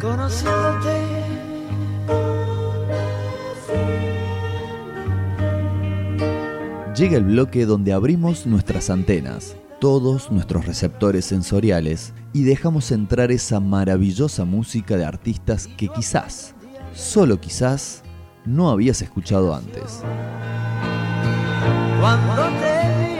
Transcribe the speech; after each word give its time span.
conociéndote. 0.00 1.18
Llega 6.96 7.16
el 7.16 7.24
bloque 7.24 7.64
donde 7.64 7.92
abrimos 7.92 8.46
nuestras 8.46 8.90
antenas, 8.90 9.56
todos 9.80 10.32
nuestros 10.32 10.66
receptores 10.66 11.24
sensoriales 11.24 12.12
y 12.32 12.42
dejamos 12.42 12.90
entrar 12.90 13.30
esa 13.30 13.60
maravillosa 13.60 14.44
música 14.44 14.96
de 14.96 15.04
artistas 15.04 15.68
que 15.68 15.86
quizás, 15.88 16.56
solo 16.92 17.40
quizás, 17.40 18.02
no 18.44 18.70
habías 18.70 19.00
escuchado 19.00 19.54
antes. 19.54 20.02
Cuando 22.00 22.42
te 22.58 22.82
vi, 22.98 23.18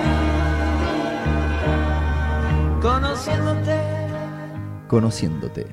conociéndote. 2.81 3.79
Conociéndote. 4.89 5.67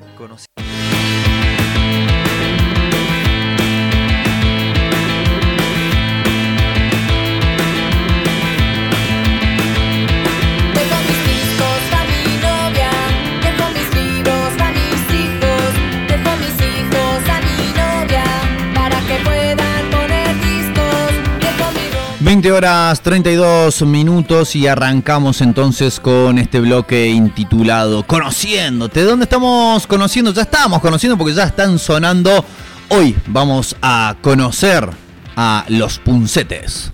20 22.26 22.50
horas 22.50 23.02
32 23.02 23.82
minutos 23.82 24.56
y 24.56 24.66
arrancamos 24.66 25.40
entonces 25.42 26.00
con 26.00 26.40
este 26.40 26.58
bloque 26.58 27.06
intitulado 27.06 28.04
Conociéndote. 28.04 29.02
¿Dónde 29.02 29.26
estamos 29.26 29.86
conociendo? 29.86 30.32
Ya 30.32 30.42
estamos 30.42 30.80
conociendo 30.80 31.16
porque 31.16 31.34
ya 31.34 31.44
están 31.44 31.78
sonando. 31.78 32.44
Hoy 32.88 33.16
vamos 33.28 33.76
a 33.80 34.16
conocer 34.22 34.90
a 35.36 35.66
los 35.68 36.00
puncetes. 36.00 36.90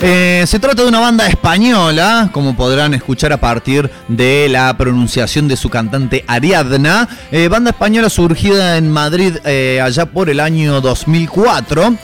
Eh, 0.00 0.44
se 0.46 0.60
trata 0.60 0.82
de 0.82 0.88
una 0.88 1.00
banda 1.00 1.26
española, 1.26 2.30
como 2.32 2.54
podrán 2.54 2.94
escuchar 2.94 3.32
a 3.32 3.38
partir 3.38 3.90
de 4.06 4.46
la 4.48 4.76
pronunciación 4.76 5.48
de 5.48 5.56
su 5.56 5.70
cantante 5.70 6.24
Ariadna. 6.28 7.08
Eh, 7.32 7.48
banda 7.48 7.70
española 7.70 8.08
surgida 8.08 8.76
en 8.76 8.92
Madrid 8.92 9.38
eh, 9.44 9.80
allá 9.82 10.06
por 10.06 10.30
el 10.30 10.38
año 10.38 10.80
2004, 10.80 11.96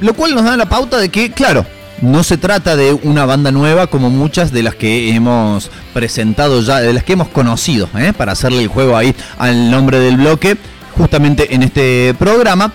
lo 0.00 0.14
cual 0.14 0.34
nos 0.34 0.44
da 0.44 0.56
la 0.56 0.70
pauta 0.70 0.96
de 0.96 1.10
que, 1.10 1.30
claro, 1.30 1.66
no 2.00 2.24
se 2.24 2.38
trata 2.38 2.76
de 2.76 2.94
una 2.94 3.26
banda 3.26 3.52
nueva 3.52 3.88
como 3.88 4.08
muchas 4.08 4.50
de 4.50 4.62
las 4.62 4.74
que 4.74 5.14
hemos 5.14 5.70
presentado 5.92 6.62
ya, 6.62 6.80
de 6.80 6.94
las 6.94 7.04
que 7.04 7.12
hemos 7.12 7.28
conocido, 7.28 7.90
para 8.16 8.32
hacerle 8.32 8.62
el 8.62 8.68
juego 8.68 8.96
ahí 8.96 9.14
al 9.36 9.70
nombre 9.70 9.98
del 9.98 10.16
bloque, 10.16 10.56
justamente 10.96 11.54
en 11.54 11.62
este 11.62 12.14
programa. 12.18 12.72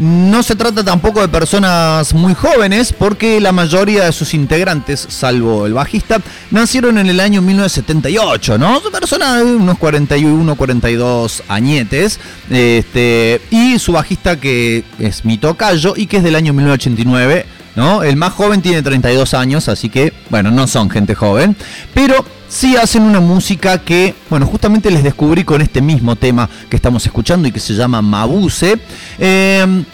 No 0.00 0.42
se 0.42 0.56
trata 0.56 0.82
tampoco 0.82 1.20
de 1.20 1.28
personas 1.28 2.14
muy 2.14 2.32
jóvenes, 2.32 2.90
porque 2.90 3.38
la 3.38 3.52
mayoría 3.52 4.06
de 4.06 4.12
sus 4.12 4.32
integrantes, 4.32 5.06
salvo 5.10 5.66
el 5.66 5.74
bajista, 5.74 6.22
nacieron 6.50 6.96
en 6.96 7.10
el 7.10 7.20
año 7.20 7.42
1978, 7.42 8.56
¿no? 8.56 8.80
Son 8.80 8.92
personas 8.92 9.44
de 9.44 9.44
unos 9.44 9.76
41, 9.76 10.54
42 10.54 11.42
añetes. 11.48 12.18
Este, 12.48 13.42
y 13.50 13.78
su 13.78 13.92
bajista, 13.92 14.40
que 14.40 14.84
es 14.98 15.26
mi 15.26 15.36
tocayo 15.36 15.92
y 15.94 16.06
que 16.06 16.16
es 16.16 16.22
del 16.22 16.34
año 16.34 16.54
1989. 16.54 17.44
¿No? 17.76 18.02
El 18.02 18.16
más 18.16 18.32
joven 18.32 18.62
tiene 18.62 18.82
32 18.82 19.32
años, 19.34 19.68
así 19.68 19.90
que, 19.90 20.12
bueno, 20.28 20.50
no 20.50 20.66
son 20.66 20.90
gente 20.90 21.14
joven. 21.14 21.56
Pero 21.94 22.24
sí 22.50 22.76
hacen 22.76 23.02
una 23.02 23.20
música 23.20 23.78
que, 23.78 24.14
bueno, 24.28 24.44
justamente 24.44 24.90
les 24.90 25.02
descubrí 25.02 25.44
con 25.44 25.62
este 25.62 25.80
mismo 25.80 26.16
tema 26.16 26.50
que 26.68 26.76
estamos 26.76 27.06
escuchando 27.06 27.48
y 27.48 27.52
que 27.52 27.60
se 27.60 27.74
llama 27.74 28.02
Mabuse. 28.02 28.78
Eh, 29.18 29.84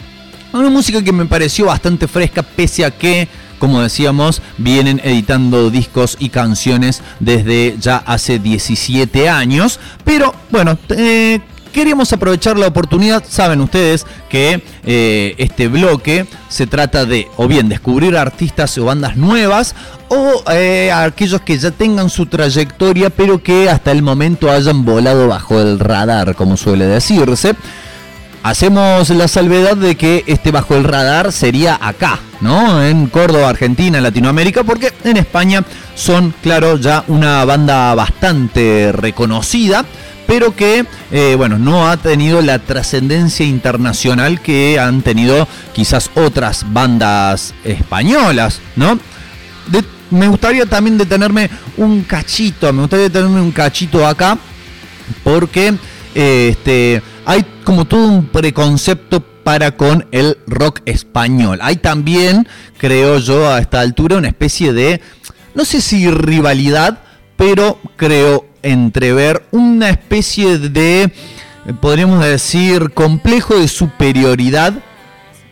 una 0.51 0.69
música 0.69 1.03
que 1.03 1.13
me 1.13 1.25
pareció 1.25 1.67
bastante 1.67 2.07
fresca, 2.07 2.41
pese 2.41 2.83
a 2.83 2.91
que, 2.91 3.27
como 3.59 3.81
decíamos, 3.81 4.41
vienen 4.57 4.99
editando 5.03 5.69
discos 5.69 6.17
y 6.19 6.29
canciones 6.29 7.01
desde 7.19 7.75
ya 7.79 7.97
hace 7.97 8.39
17 8.39 9.29
años. 9.29 9.79
Pero 10.03 10.33
bueno, 10.49 10.77
eh, 10.89 11.39
queríamos 11.77 12.11
aprovechar 12.11 12.57
la 12.57 12.65
oportunidad. 12.65 13.23
Saben 13.29 13.61
ustedes 13.61 14.07
que 14.29 14.63
eh, 14.83 15.35
este 15.37 15.67
bloque 15.67 16.25
se 16.49 16.65
trata 16.65 17.05
de 17.05 17.27
o 17.37 17.47
bien 17.47 17.69
descubrir 17.69 18.17
artistas 18.17 18.75
o 18.79 18.85
bandas 18.85 19.15
nuevas 19.15 19.75
o 20.07 20.41
eh, 20.51 20.91
aquellos 20.91 21.41
que 21.41 21.55
ya 21.55 21.69
tengan 21.69 22.09
su 22.09 22.25
trayectoria 22.25 23.11
pero 23.11 23.43
que 23.43 23.69
hasta 23.69 23.91
el 23.91 24.01
momento 24.01 24.49
hayan 24.49 24.85
volado 24.85 25.27
bajo 25.27 25.61
el 25.61 25.77
radar, 25.77 26.33
como 26.33 26.57
suele 26.57 26.87
decirse. 26.87 27.53
Hacemos 28.41 29.11
la 29.11 29.27
salvedad 29.27 29.77
de 29.77 29.95
que 29.95 30.23
este 30.25 30.49
bajo 30.49 30.75
el 30.75 30.83
radar 30.83 31.31
sería 31.31 31.77
acá, 31.79 32.19
¿no? 32.41 32.83
En 32.83 33.05
Córdoba, 33.05 33.49
Argentina, 33.49 33.97
en 33.97 34.03
Latinoamérica, 34.03 34.63
porque 34.63 34.93
en 35.03 35.17
España 35.17 35.63
son, 35.93 36.33
claro, 36.41 36.77
ya 36.77 37.03
una 37.07 37.45
banda 37.45 37.93
bastante 37.93 38.91
reconocida 38.93 39.85
pero 40.27 40.55
que 40.55 40.85
eh, 41.11 41.35
bueno, 41.37 41.57
no 41.57 41.89
ha 41.89 41.97
tenido 41.97 42.41
la 42.41 42.59
trascendencia 42.59 43.45
internacional 43.45 44.41
que 44.41 44.79
han 44.79 45.01
tenido 45.01 45.47
quizás 45.73 46.11
otras 46.15 46.65
bandas 46.71 47.53
españolas, 47.63 48.59
¿no? 48.75 48.99
me 50.09 50.27
gustaría 50.27 50.65
también 50.65 50.97
detenerme 50.97 51.49
un 51.77 52.03
cachito, 52.03 52.71
me 52.71 52.81
gustaría 52.81 53.09
detenerme 53.09 53.41
un 53.41 53.51
cachito 53.51 54.05
acá, 54.07 54.37
porque 55.23 55.73
este, 56.15 57.01
hay 57.25 57.45
como 57.63 57.85
todo 57.85 58.07
un 58.07 58.27
preconcepto 58.27 59.21
para 59.43 59.75
con 59.75 60.05
el 60.11 60.37
rock 60.47 60.81
español. 60.85 61.59
Hay 61.61 61.77
también, 61.77 62.47
creo 62.77 63.17
yo, 63.19 63.51
a 63.51 63.59
esta 63.59 63.81
altura 63.81 64.17
una 64.17 64.27
especie 64.27 64.73
de, 64.73 65.01
no 65.55 65.65
sé 65.65 65.81
si 65.81 66.09
rivalidad, 66.09 66.99
pero 67.37 67.79
creo 67.95 68.46
entrever 68.71 69.43
una 69.51 69.89
especie 69.89 70.57
de, 70.57 71.11
podríamos 71.81 72.23
decir, 72.23 72.91
complejo 72.93 73.57
de 73.57 73.67
superioridad 73.67 74.73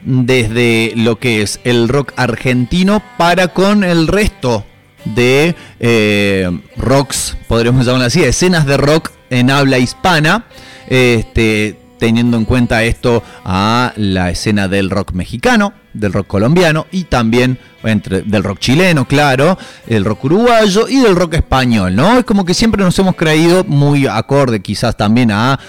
desde 0.04 0.94
lo 0.96 1.18
que 1.20 1.42
es 1.42 1.60
el 1.64 1.90
rock 1.90 2.14
argentino 2.16 3.02
para 3.18 3.50
con 3.50 3.84
el 3.84 4.08
resto 4.08 4.66
de 5.04 5.56
eh, 5.80 6.60
rocks, 6.78 7.38
podríamos 7.48 7.86
llamarlo 7.86 8.06
así, 8.08 8.24
escenas 8.24 8.66
de 8.66 8.78
rock 8.78 9.12
en 9.30 9.50
habla 9.52 9.78
hispana, 9.78 10.46
este, 10.88 11.78
teniendo 11.98 12.38
en 12.38 12.46
cuenta 12.46 12.84
esto 12.84 13.24
a 13.44 13.94
la 13.96 14.30
escena 14.30 14.68
del 14.68 14.90
rock 14.90 15.14
mexicano, 15.14 15.74
del 15.94 16.14
rock 16.14 16.28
colombiano 16.28 16.88
y 16.92 17.06
también 17.06 17.58
entre, 17.84 18.22
del 18.22 18.44
rock 18.44 18.60
chileno, 18.60 19.08
claro, 19.08 19.58
el 19.88 20.06
rock 20.06 20.26
uruguayo 20.26 20.88
y 20.88 20.98
del 20.98 21.16
rock 21.16 21.36
español, 21.36 21.96
¿no? 21.96 22.20
Es 22.20 22.26
como 22.26 22.46
que 22.46 22.54
siempre 22.54 22.84
nos 22.84 22.98
hemos 23.00 23.16
creído 23.16 23.64
muy 23.64 24.08
acorde 24.08 24.62
quizás 24.62 24.98
también 24.98 25.32
a, 25.32 25.60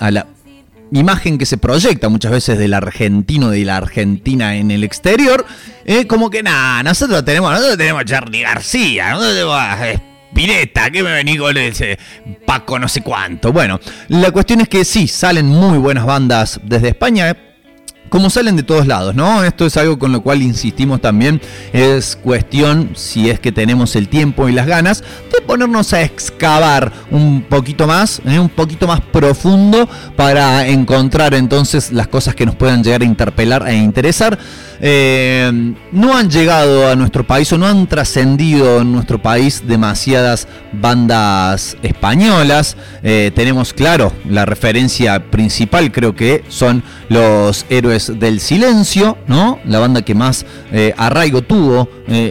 la 0.00 0.26
imagen 0.92 1.36
que 1.36 1.46
se 1.46 1.58
proyecta 1.58 2.08
muchas 2.08 2.30
veces 2.30 2.58
del 2.58 2.72
argentino, 2.72 3.50
de 3.50 3.64
la 3.64 3.76
Argentina 3.76 4.56
en 4.56 4.70
el 4.70 4.84
exterior, 4.84 5.44
eh, 5.84 6.06
como 6.06 6.30
que 6.30 6.42
nada, 6.42 6.82
nosotros 6.82 7.24
tenemos, 7.24 7.50
nosotros 7.50 7.76
tenemos 7.76 8.02
a 8.02 8.04
Charlie 8.04 8.42
García, 8.42 9.10
nosotros 9.10 9.34
tenemos 9.34 10.15
Pireta, 10.36 10.90
que 10.90 11.02
me 11.02 11.12
vení 11.12 11.38
con 11.38 11.56
ese 11.56 11.98
Paco 12.44 12.78
no 12.78 12.88
sé 12.88 13.00
cuánto. 13.00 13.54
Bueno, 13.54 13.80
la 14.08 14.30
cuestión 14.30 14.60
es 14.60 14.68
que 14.68 14.84
sí, 14.84 15.08
salen 15.08 15.46
muy 15.46 15.78
buenas 15.78 16.04
bandas 16.04 16.60
desde 16.62 16.88
España. 16.88 17.30
¿eh? 17.30 17.36
como 18.10 18.30
salen 18.30 18.54
de 18.54 18.62
todos 18.62 18.86
lados, 18.86 19.14
¿no? 19.14 19.44
Esto 19.44 19.66
es 19.66 19.76
algo 19.76 19.98
con 19.98 20.12
lo 20.12 20.22
cual 20.22 20.40
insistimos 20.42 21.00
también, 21.00 21.40
es 21.72 22.16
cuestión, 22.16 22.90
si 22.94 23.30
es 23.30 23.40
que 23.40 23.50
tenemos 23.50 23.96
el 23.96 24.08
tiempo 24.08 24.48
y 24.48 24.52
las 24.52 24.66
ganas, 24.66 25.02
ponernos 25.46 25.92
a 25.92 26.02
excavar 26.02 26.92
un 27.10 27.42
poquito 27.42 27.86
más, 27.86 28.20
¿eh? 28.26 28.38
un 28.38 28.48
poquito 28.48 28.86
más 28.86 29.00
profundo 29.00 29.88
para 30.16 30.66
encontrar 30.66 31.34
entonces 31.34 31.92
las 31.92 32.08
cosas 32.08 32.34
que 32.34 32.44
nos 32.44 32.56
puedan 32.56 32.82
llegar 32.82 33.02
a 33.02 33.04
interpelar 33.04 33.66
e 33.68 33.76
interesar. 33.76 34.38
Eh, 34.78 35.74
no 35.92 36.14
han 36.14 36.28
llegado 36.28 36.90
a 36.90 36.96
nuestro 36.96 37.26
país 37.26 37.50
o 37.52 37.56
no 37.56 37.66
han 37.66 37.86
trascendido 37.86 38.82
en 38.82 38.92
nuestro 38.92 39.22
país 39.22 39.62
demasiadas 39.66 40.48
bandas 40.72 41.78
españolas. 41.82 42.76
Eh, 43.02 43.30
tenemos 43.34 43.72
claro 43.72 44.12
la 44.28 44.44
referencia 44.44 45.30
principal, 45.30 45.92
creo 45.92 46.14
que 46.14 46.44
son 46.48 46.82
los 47.08 47.64
héroes 47.70 48.18
del 48.18 48.40
silencio, 48.40 49.16
¿no? 49.26 49.58
La 49.64 49.78
banda 49.78 50.02
que 50.02 50.14
más 50.14 50.44
arraigo 50.98 51.40
tuvo 51.40 51.88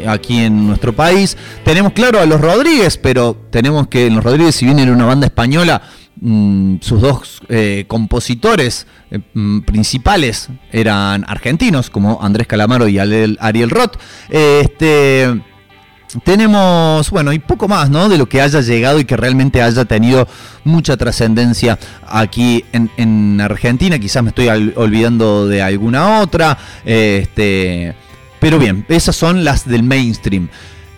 aquí 0.07 0.41
en 0.41 0.67
nuestro 0.67 0.93
país. 0.93 1.37
Tenemos 1.63 1.93
claro 1.93 2.19
a 2.19 2.25
los 2.25 2.39
Rodríguez, 2.39 2.97
pero 3.05 3.37
tenemos 3.51 3.87
que 3.87 4.09
los 4.09 4.23
Rodríguez, 4.23 4.55
si 4.55 4.65
bien 4.65 4.79
era 4.79 4.91
una 4.91 5.05
banda 5.05 5.27
española, 5.27 5.79
mm, 6.19 6.77
sus 6.81 7.01
dos 7.01 7.39
eh, 7.49 7.85
compositores 7.87 8.87
eh, 9.11 9.19
mm, 9.31 9.59
principales 9.59 10.49
eran 10.71 11.23
argentinos, 11.27 11.91
como 11.91 12.17
Andrés 12.19 12.47
Calamaro 12.47 12.87
y 12.87 12.97
Ariel, 12.97 13.69
Roth. 13.69 13.97
este 14.31 15.39
tenemos, 16.23 17.11
bueno, 17.11 17.31
y 17.31 17.37
poco 17.37 17.67
más, 17.67 17.91
¿no? 17.91 18.09
De 18.09 18.17
lo 18.17 18.27
que 18.27 18.41
haya 18.41 18.61
llegado 18.61 18.99
y 18.99 19.05
que 19.05 19.17
realmente 19.17 19.61
haya 19.61 19.85
tenido 19.85 20.27
mucha 20.63 20.97
trascendencia 20.97 21.77
aquí 22.07 22.65
en, 22.71 23.39
Argentina. 23.39 23.99
Quizás 23.99 24.23
me 24.23 24.29
estoy 24.29 24.47
olvidando 24.75 25.47
de 25.47 25.61
alguna 25.61 26.21
otra. 26.21 26.57
Este, 26.83 27.93
pero 28.39 28.57
bien, 28.57 28.83
esas 28.89 29.15
son 29.15 29.43
las 29.43 29.67
del 29.67 29.83
mainstream. 29.83 30.49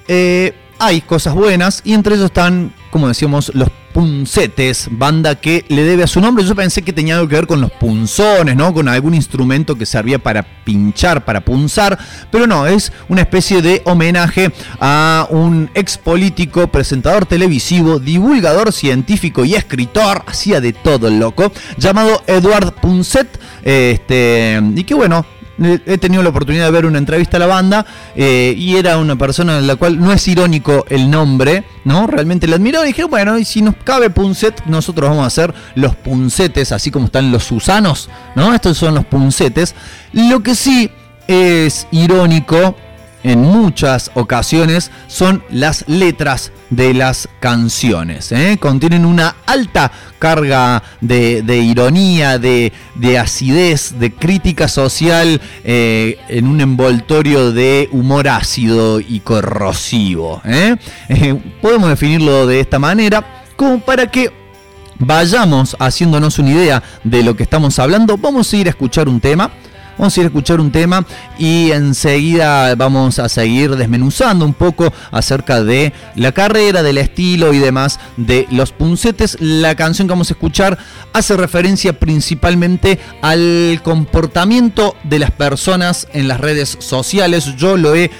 Eh, 0.07 0.53
hay 0.79 1.01
cosas 1.01 1.33
buenas 1.33 1.81
y 1.83 1.93
entre 1.93 2.15
ellos 2.15 2.25
están, 2.25 2.73
como 2.91 3.07
decíamos, 3.07 3.51
los 3.53 3.69
puncetes, 3.97 4.89
banda 4.91 5.33
que 5.33 5.65
le 5.69 5.83
debe 5.83 6.03
a 6.03 6.07
su 6.07 6.21
nombre. 6.21 6.45
Yo 6.45 6.53
pensé 6.53 6.83
que 6.83 6.93
tenía 6.93 7.15
algo 7.15 7.27
que 7.27 7.33
ver 7.33 7.47
con 7.47 7.61
los 7.61 7.71
punzones, 7.71 8.55
¿no? 8.55 8.71
Con 8.71 8.87
algún 8.87 9.15
instrumento 9.15 9.75
que 9.75 9.87
servía 9.87 10.19
para 10.19 10.43
pinchar, 10.63 11.25
para 11.25 11.41
punzar, 11.41 11.97
pero 12.29 12.45
no, 12.45 12.67
es 12.67 12.91
una 13.09 13.21
especie 13.21 13.63
de 13.63 13.81
homenaje 13.85 14.51
a 14.79 15.25
un 15.31 15.71
ex 15.73 15.97
político, 15.97 16.67
presentador 16.67 17.25
televisivo, 17.25 17.97
divulgador 17.97 18.71
científico 18.71 19.45
y 19.45 19.55
escritor, 19.55 20.21
hacía 20.27 20.61
de 20.61 20.73
todo 20.73 21.07
el 21.07 21.17
loco, 21.17 21.51
llamado 21.77 22.21
Eduard 22.27 22.75
Punset, 22.75 23.39
este, 23.63 24.61
y 24.75 24.83
que 24.83 24.93
bueno, 24.93 25.25
he 25.59 25.97
tenido 25.97 26.23
la 26.23 26.29
oportunidad 26.29 26.65
de 26.65 26.71
ver 26.71 26.85
una 26.85 26.97
entrevista 26.97 27.37
a 27.37 27.39
la 27.39 27.47
banda 27.47 27.85
eh, 28.15 28.53
y 28.57 28.75
era 28.75 28.97
una 28.97 29.15
persona 29.15 29.57
en 29.57 29.67
la 29.67 29.75
cual 29.75 29.99
no 29.99 30.11
es 30.11 30.27
irónico 30.27 30.85
el 30.89 31.09
nombre, 31.09 31.63
¿no? 31.83 32.07
Realmente 32.07 32.47
le 32.47 32.55
admiró 32.55 32.83
y 32.83 32.87
dije, 32.87 33.03
bueno, 33.03 33.37
y 33.37 33.45
si 33.45 33.61
nos 33.61 33.75
cabe 33.83 34.09
Punset, 34.09 34.65
nosotros 34.65 35.09
vamos 35.09 35.23
a 35.23 35.27
hacer 35.27 35.53
los 35.75 35.95
puncetes, 35.95 36.71
así 36.71 36.91
como 36.91 37.05
están 37.05 37.31
los 37.31 37.43
Susanos, 37.43 38.09
¿no? 38.35 38.53
Estos 38.53 38.77
son 38.77 38.95
los 38.95 39.05
puncetes. 39.05 39.75
Lo 40.13 40.41
que 40.41 40.55
sí 40.55 40.91
es 41.27 41.87
irónico 41.91 42.75
en 43.27 43.41
muchas 43.41 44.11
ocasiones 44.13 44.91
son 45.07 45.43
las 45.49 45.87
letras 45.87 46.51
de 46.69 46.93
las 46.93 47.27
canciones. 47.39 48.31
¿eh? 48.31 48.57
Contienen 48.59 49.05
una 49.05 49.35
alta 49.45 49.91
carga 50.19 50.83
de, 51.01 51.41
ironía, 51.63 52.39
de, 52.39 52.71
acidez, 53.19 53.99
de 53.99 54.11
crítica 54.13 54.67
social 54.67 55.41
eh, 55.63 56.17
en 56.27 56.47
un 56.47 56.61
envoltorio 56.61 57.51
de 57.51 57.89
humor 57.91 58.27
ácido 58.27 58.99
y 58.99 59.19
corrosivo. 59.19 60.41
¿eh? 60.45 60.75
podemos 61.61 61.89
definirlo 61.89 62.47
de 62.47 62.59
esta 62.59 62.79
manera 62.79 63.43
como 63.55 63.79
para 63.79 64.07
que 64.07 64.31
vayamos 64.99 65.75
haciéndonos 65.79 66.39
una 66.39 66.51
idea 66.51 66.83
de 67.03 67.23
lo 67.23 67.35
que 67.35 67.43
estamos 67.43 67.77
hablando. 67.79 68.17
Vamos 68.17 68.51
a 68.51 68.57
ir 68.57 68.67
a 68.67 68.71
escuchar 68.71 69.07
un 69.09 69.19
tema. 69.19 69.51
Vamos 69.97 70.15
a 70.15 70.19
ir 70.19 70.25
a 70.25 70.27
escuchar 70.27 70.59
un 70.59 70.71
tema 70.71 71.05
y 71.39 71.71
enseguida 71.71 72.75
vamos 72.75 73.17
a 73.17 73.29
seguir 73.29 73.75
desmenuzando 73.75 74.45
un 74.45 74.53
poco 74.53 74.93
acerca 75.11 75.63
de 75.63 75.91
la 76.15 76.31
carrera, 76.31 76.83
del 76.83 76.99
estilo 76.99 77.51
y 77.53 77.57
demás 77.57 77.99
de 78.15 78.47
los 78.51 78.71
puncetes. 78.71 79.37
La 79.39 79.75
canción 79.75 80.07
que 80.07 80.11
vamos 80.11 80.29
a 80.29 80.33
escuchar 80.33 80.77
hace 81.13 81.35
referencia 81.35 81.93
principalmente 81.93 82.99
al 83.23 83.81
comportamiento 83.83 84.95
de 85.03 85.19
las 85.19 85.31
personas 85.31 86.07
en 86.13 86.27
las 86.27 86.39
redes 86.39 86.77
sociales. 86.79 87.55
Yo 87.57 87.75
lo 87.75 87.95
he 87.95 88.11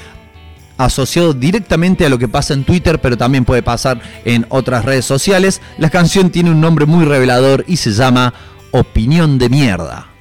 asociado 0.78 1.34
directamente 1.34 2.06
a 2.06 2.10
lo 2.10 2.18
que 2.18 2.28
pasa 2.28 2.54
en 2.54 2.64
Twitter, 2.64 3.00
pero 3.00 3.18
también 3.18 3.46
puede 3.46 3.64
pasar 3.64 4.02
en 4.26 4.46
otras 4.50 4.84
redes 4.84 5.06
sociales. 5.06 5.62
La 5.78 5.90
canción 5.90 6.32
tiene 6.32 6.52
un 6.52 6.62
nombre 6.62 6.86
muy 6.86 7.06
revelador 7.06 7.66
y 7.68 7.78
se 7.78 7.92
llama 7.92 8.34
Opinión 8.72 9.38
de 9.38 9.50
mierda. 9.50 10.17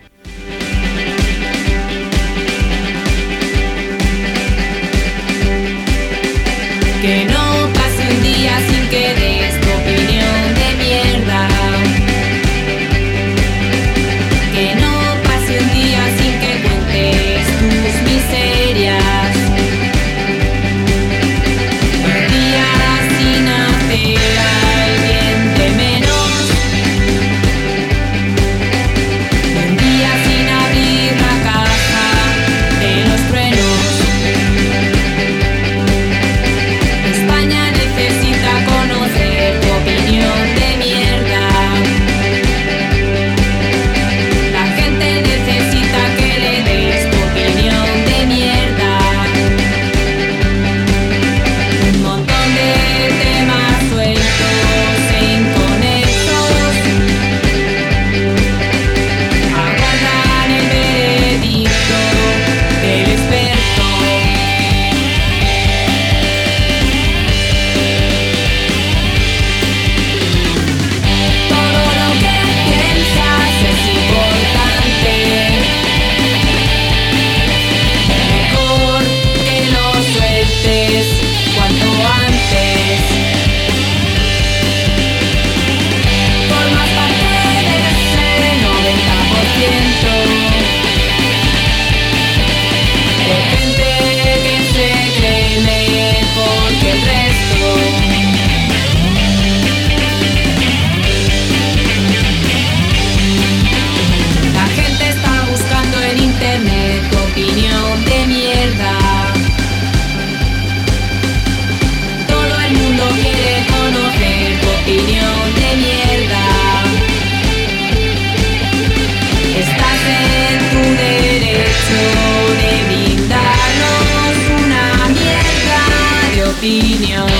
Opinión. 126.66 127.35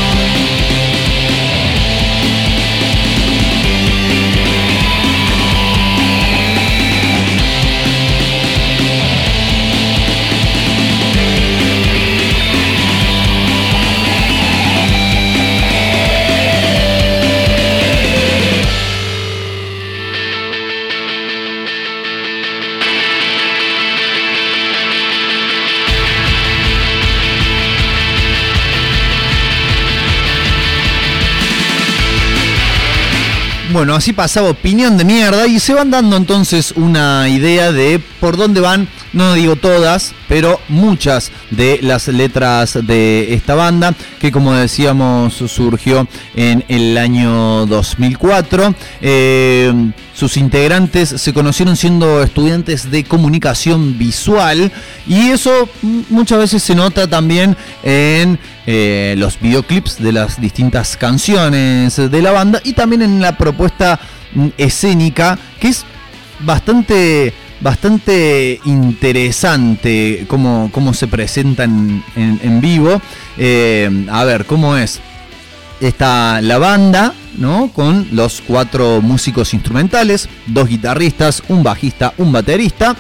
Así 33.97 34.13
pasaba 34.13 34.51
opinión 34.51 34.97
de 34.97 35.05
mierda 35.05 35.47
y 35.47 35.59
se 35.61 35.75
van 35.75 35.91
dando 35.91 36.17
entonces 36.17 36.73
una 36.73 37.29
idea 37.29 37.73
de 37.73 38.01
por 38.21 38.37
dónde 38.37 38.61
van 38.61 38.89
no 39.17 39.33
digo 39.33 39.57
todas, 39.57 40.15
pero 40.29 40.61
muchas 40.69 41.33
de 41.51 41.79
las 41.83 42.07
letras 42.09 42.79
de 42.87 43.33
esta 43.33 43.55
banda, 43.55 43.95
que 44.21 44.31
como 44.31 44.53
decíamos 44.53 45.35
surgió 45.35 46.07
en 46.35 46.65
el 46.69 46.99
año 46.99 47.65
2004. 47.65 48.75
Eh, 49.01 49.73
sus 50.13 50.37
integrantes 50.37 51.09
se 51.09 51.33
conocieron 51.33 51.77
siendo 51.77 52.23
estudiantes 52.23 52.91
de 52.91 53.05
comunicación 53.05 53.99
visual 53.99 54.71
y 55.07 55.31
eso 55.31 55.69
muchas 56.11 56.39
veces 56.39 56.63
se 56.63 56.75
nota 56.75 57.07
también 57.09 57.57
en 57.83 58.39
eh, 58.67 59.15
los 59.17 59.41
videoclips 59.41 59.99
de 59.99 60.13
las 60.13 60.41
distintas 60.41 60.97
canciones 60.97 61.97
de 61.97 62.23
la 62.23 62.33
banda 62.33 62.61
y 62.65 62.75
también 62.75 63.01
en 63.01 63.21
la 63.21 63.37
propuesta 63.39 63.99
mm, 64.35 64.49
escénica 64.59 65.39
que 65.61 65.69
es 65.69 65.85
bastante 66.41 67.33
bastante 67.61 68.61
interesante 68.65 70.27
cómo, 70.29 70.71
cómo 70.73 70.95
se 70.95 71.09
presentan 71.09 72.05
en, 72.15 72.61
vivo. 72.61 73.01
Eh, 73.39 74.07
a 74.11 74.25
ver, 74.25 74.47
¿cómo 74.47 74.77
es? 74.77 75.01
Está 75.81 76.41
la 76.41 76.59
banda, 76.59 77.13
¿no? 77.37 77.71
Con 77.73 78.09
los 78.13 78.43
cuatro 78.47 79.01
músicos 79.03 79.53
instrumentales, 79.55 80.29
dos 80.47 80.69
guitarristas, 80.69 81.43
un 81.49 81.63
bajista, 81.63 82.15
un 82.19 82.33
baterista, 82.33 82.97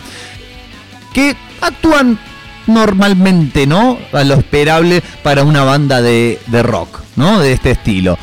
que 1.13 1.35
actúan 1.61 2.19
normalmente, 2.67 3.67
¿no? 3.67 3.99
A 4.13 4.25
lo 4.25 4.35
esperable 4.35 5.03
para 5.23 5.45
una 5.45 5.65
banda 5.65 6.03
de, 6.03 6.39
de 6.47 6.63
rock, 6.63 7.01
¿no? 7.17 7.39
De 7.39 7.53
este 7.53 7.71
estilo. 7.71 8.19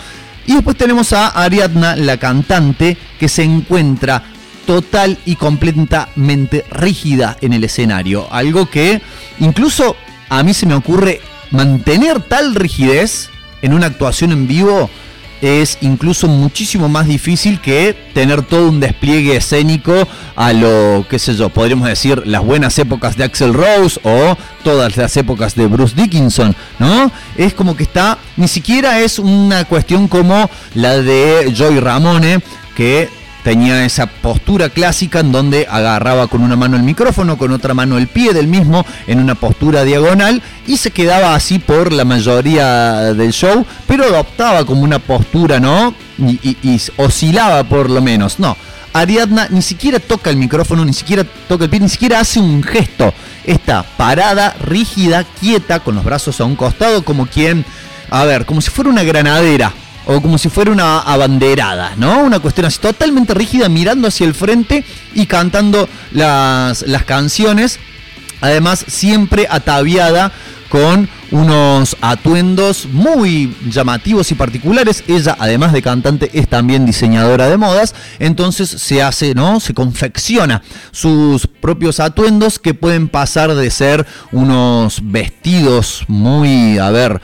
Y 0.46 0.54
después 0.54 0.78
tenemos 0.78 1.13
a 1.13 1.30
Ariadna, 1.30 1.96
la 1.96 2.18
cantante, 2.18 2.98
que 3.18 3.30
se 3.30 3.44
encuentra 3.44 4.33
total 4.65 5.17
y 5.25 5.36
completamente 5.36 6.65
rígida 6.70 7.38
en 7.41 7.53
el 7.53 7.63
escenario. 7.63 8.27
Algo 8.32 8.70
que 8.70 9.01
incluso 9.39 9.96
a 10.29 10.43
mí 10.43 10.53
se 10.53 10.65
me 10.65 10.74
ocurre 10.74 11.22
mantener 11.51 12.22
tal 12.22 12.55
rigidez 12.55 13.29
en 13.62 13.74
una 13.74 13.88
actuación 13.88 14.32
en 14.32 14.48
vivo 14.48 14.89
es 15.43 15.77
incluso 15.82 16.29
muchísimo 16.29 16.88
más 16.88 17.05
difícil 17.05 17.60
que 17.60 17.93
tener 18.13 18.43
todo 18.43 18.70
un 18.70 18.79
despliegue 18.79 19.36
escénico 19.36 20.08
a 20.38 20.53
lo, 20.53 21.05
qué 21.10 21.20
sé 21.20 21.36
yo, 21.36 21.50
podríamos 21.50 21.89
decir 21.89 22.24
las 22.25 22.41
buenas 22.41 22.79
épocas 22.79 23.17
de 23.17 23.25
Axel 23.25 23.53
Rose 23.53 24.00
o 24.03 24.38
todas 24.63 24.96
las 24.96 25.17
épocas 25.17 25.53
de 25.55 25.67
Bruce 25.67 25.96
Dickinson, 25.98 26.55
¿no? 26.79 27.12
Es 27.36 27.53
como 27.53 27.75
que 27.75 27.84
está, 27.84 28.17
ni 28.38 28.48
siquiera 28.48 29.01
es 29.01 29.20
una 29.20 29.65
cuestión 29.65 30.08
como 30.08 30.50
la 30.75 31.00
de 31.00 31.51
Joy 31.53 31.82
Ramone, 31.82 32.39
que 32.77 33.10
tenía 33.43 33.85
esa 33.85 34.07
postura 34.07 34.69
clásica 34.69 35.19
en 35.19 35.31
donde 35.31 35.67
agarraba 35.69 36.27
con 36.27 36.41
una 36.41 36.55
mano 36.55 36.77
el 36.77 36.83
micrófono, 36.83 37.38
con 37.38 37.51
otra 37.51 37.73
mano 37.73 37.97
el 37.97 38.07
pie 38.07 38.33
del 38.33 38.47
mismo 38.47 38.85
en 39.05 39.19
una 39.19 39.35
postura 39.35 39.83
diagonal 39.83 40.41
y 40.65 40.77
se 40.77 40.91
quedaba 40.91 41.35
así 41.35 41.59
por 41.59 41.91
la 41.91 42.05
mayoría 42.05 43.13
del 43.13 43.31
show, 43.31 43.65
pero 43.85 44.05
adoptaba 44.05 44.65
como 44.65 44.81
una 44.81 45.00
postura, 45.00 45.59
¿no? 45.59 45.93
Y, 46.17 46.79
oscilaba 46.97 47.63
por 47.65 47.89
lo 47.89 48.01
menos, 48.01 48.39
no. 48.39 48.55
Ariadna 48.93 49.47
ni 49.50 49.62
siquiera 49.62 50.00
toca 50.00 50.29
el 50.29 50.38
micrófono, 50.38 50.85
ni 50.85 50.93
siquiera 50.93 51.25
toca 51.47 51.65
el 51.65 51.69
pie, 51.69 51.79
ni 51.79 51.89
siquiera 51.89 52.19
hace 52.19 52.39
un 52.39 52.63
gesto. 52.63 53.13
Está 53.43 53.83
parada, 53.83 54.55
rígida, 54.62 55.25
quieta, 55.39 55.79
con 55.79 55.95
los 55.95 56.03
brazos 56.03 56.39
a 56.39 56.45
un 56.45 56.55
costado, 56.55 57.03
como 57.03 57.25
quien, 57.25 57.65
a 58.12 58.23
ver, 58.23 58.45
como 58.45 58.62
si 58.62 58.69
fuera 58.69 58.91
una 58.91 59.03
granadera, 59.03 59.73
o 60.05 60.22
como 60.22 60.38
si 60.38 60.50
fuera 60.50 60.72
una 60.72 61.00
abanderada, 61.00 61.93
¿no? 61.98 62.24
Una 62.24 62.39
cuestión 62.39 62.65
así 62.65 62.79
totalmente 62.79 63.33
rígida, 63.33 63.69
mirando 63.69 64.07
hacia 64.07 64.27
el 64.27 64.33
frente 64.33 64.83
y 65.13 65.25
cantando 65.25 65.88
las, 66.12 66.81
las 66.83 67.03
canciones. 67.03 67.79
Además, 68.41 68.83
siempre 68.88 69.48
ataviada 69.50 70.31
con 70.74 71.07
unos 71.29 71.95
atuendos 72.01 72.88
muy 72.91 73.55
llamativos 73.69 74.31
y 74.31 74.36
particulares. 74.36 75.03
Ella, 75.07 75.38
además 75.39 75.72
de 75.72 75.83
cantante, 75.83 76.31
es 76.33 76.48
también 76.48 76.88
diseñadora 76.88 77.48
de 77.48 77.57
modas. 77.57 77.93
Entonces 78.17 78.69
se 78.69 79.03
hace, 79.03 79.36
¿no? 79.36 79.60
Se 79.60 79.75
confecciona 79.75 80.63
sus 80.91 81.45
propios 81.45 82.00
atuendos 82.00 82.57
que 82.57 82.74
pueden 82.74 83.07
pasar 83.07 83.53
de 83.53 83.69
ser 83.69 84.07
unos 84.31 85.00
vestidos 85.03 86.05
muy, 86.07 86.79
a 86.79 86.89
ver, 86.89 87.22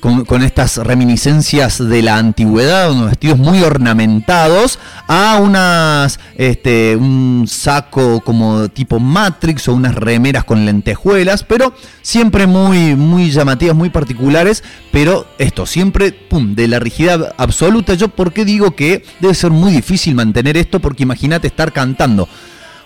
con, 0.00 0.42
estas 0.42 0.76
reminiscencias 0.76 1.78
de 1.78 2.02
la 2.02 2.18
antigüedad, 2.18 2.92
unos 2.92 3.10
vestidos 3.10 3.38
muy 3.38 3.62
ornamentados, 3.62 4.78
a 5.08 5.38
unas, 5.42 6.20
este, 6.36 6.96
un 6.96 7.46
saco 7.48 8.20
como 8.20 8.68
tipo 8.68 9.00
Matrix 9.00 9.68
o 9.68 9.74
unas 9.74 9.94
remeras 9.94 10.44
con 10.44 10.64
lentejuelas, 10.64 11.42
pero 11.42 11.74
siempre 12.02 12.46
muy, 12.46 12.94
muy 12.94 13.30
llamativas, 13.30 13.74
muy 13.74 13.90
particulares, 13.90 14.62
pero 14.92 15.26
esto, 15.38 15.66
siempre, 15.66 16.16
de 16.30 16.68
la 16.68 16.78
rigidez 16.78 17.20
absoluta. 17.36 17.94
Yo, 17.94 18.08
¿por 18.08 18.32
qué 18.32 18.44
digo 18.44 18.72
que 18.72 19.04
debe 19.20 19.34
ser 19.34 19.50
muy 19.50 19.72
difícil 19.72 20.14
mantener 20.14 20.56
esto? 20.56 20.80
Porque 20.80 21.02
imagínate 21.02 21.48
estar 21.48 21.72
cantando 21.72 22.28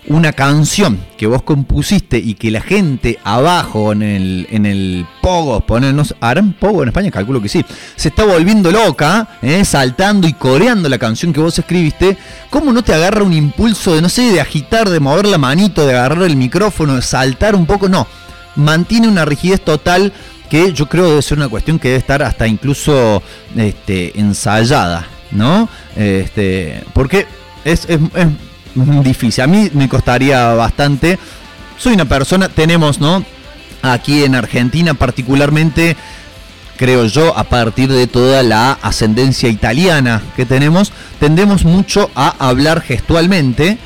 una 0.08 0.32
canción 0.32 0.98
que 1.16 1.26
vos 1.26 1.42
compusiste 1.42 2.18
y 2.18 2.34
que 2.34 2.50
la 2.50 2.60
gente 2.60 3.18
abajo 3.22 3.92
en 3.92 4.02
el, 4.02 4.46
en 4.50 4.66
el 4.66 5.06
pogo, 5.20 5.60
ponernos, 5.60 6.14
¿harán 6.20 6.52
pogo 6.54 6.82
en 6.82 6.88
España? 6.88 7.10
Calculo 7.10 7.40
que 7.40 7.48
sí, 7.48 7.64
se 7.94 8.08
está 8.08 8.24
volviendo 8.24 8.72
loca, 8.72 9.28
¿eh? 9.42 9.64
saltando 9.64 10.26
y 10.26 10.32
coreando 10.32 10.88
la 10.88 10.98
canción 10.98 11.32
que 11.32 11.40
vos 11.40 11.58
escribiste, 11.58 12.16
¿cómo 12.50 12.72
no 12.72 12.82
te 12.82 12.94
agarra 12.94 13.22
un 13.22 13.32
impulso 13.32 13.94
de, 13.94 14.02
no 14.02 14.08
sé, 14.08 14.32
de 14.32 14.40
agitar, 14.40 14.88
de 14.88 14.98
mover 14.98 15.26
la 15.26 15.38
manito, 15.38 15.86
de 15.86 15.94
agarrar 15.94 16.24
el 16.24 16.36
micrófono, 16.36 16.96
de 16.96 17.02
saltar 17.02 17.54
un 17.54 17.66
poco? 17.66 17.88
No, 17.88 18.06
mantiene 18.56 19.06
una 19.06 19.24
rigidez 19.24 19.60
total 19.60 20.12
que 20.50 20.72
yo 20.72 20.88
creo 20.88 21.08
debe 21.08 21.22
ser 21.22 21.38
una 21.38 21.48
cuestión 21.48 21.78
que 21.78 21.88
debe 21.88 22.00
estar 22.00 22.22
hasta 22.22 22.46
incluso 22.46 23.22
este, 23.56 24.18
ensayada, 24.18 25.06
¿no? 25.30 25.68
Este, 25.96 26.84
porque 26.92 27.26
es, 27.64 27.86
es 27.88 27.98
difícil. 28.74 29.44
A 29.44 29.46
mí 29.46 29.70
me 29.74 29.88
costaría 29.88 30.54
bastante. 30.54 31.18
Soy 31.78 31.94
una 31.94 32.04
persona, 32.04 32.48
tenemos, 32.48 33.00
¿no? 33.00 33.24
Aquí 33.82 34.22
en 34.22 34.34
Argentina 34.34 34.94
particularmente, 34.94 35.96
creo 36.76 37.06
yo, 37.06 37.36
a 37.36 37.44
partir 37.44 37.90
de 37.90 38.06
toda 38.06 38.42
la 38.42 38.72
ascendencia 38.82 39.48
italiana 39.48 40.22
que 40.36 40.46
tenemos, 40.46 40.92
tendemos 41.18 41.64
mucho 41.64 42.10
a 42.14 42.28
hablar 42.38 42.80
gestualmente 42.80 43.78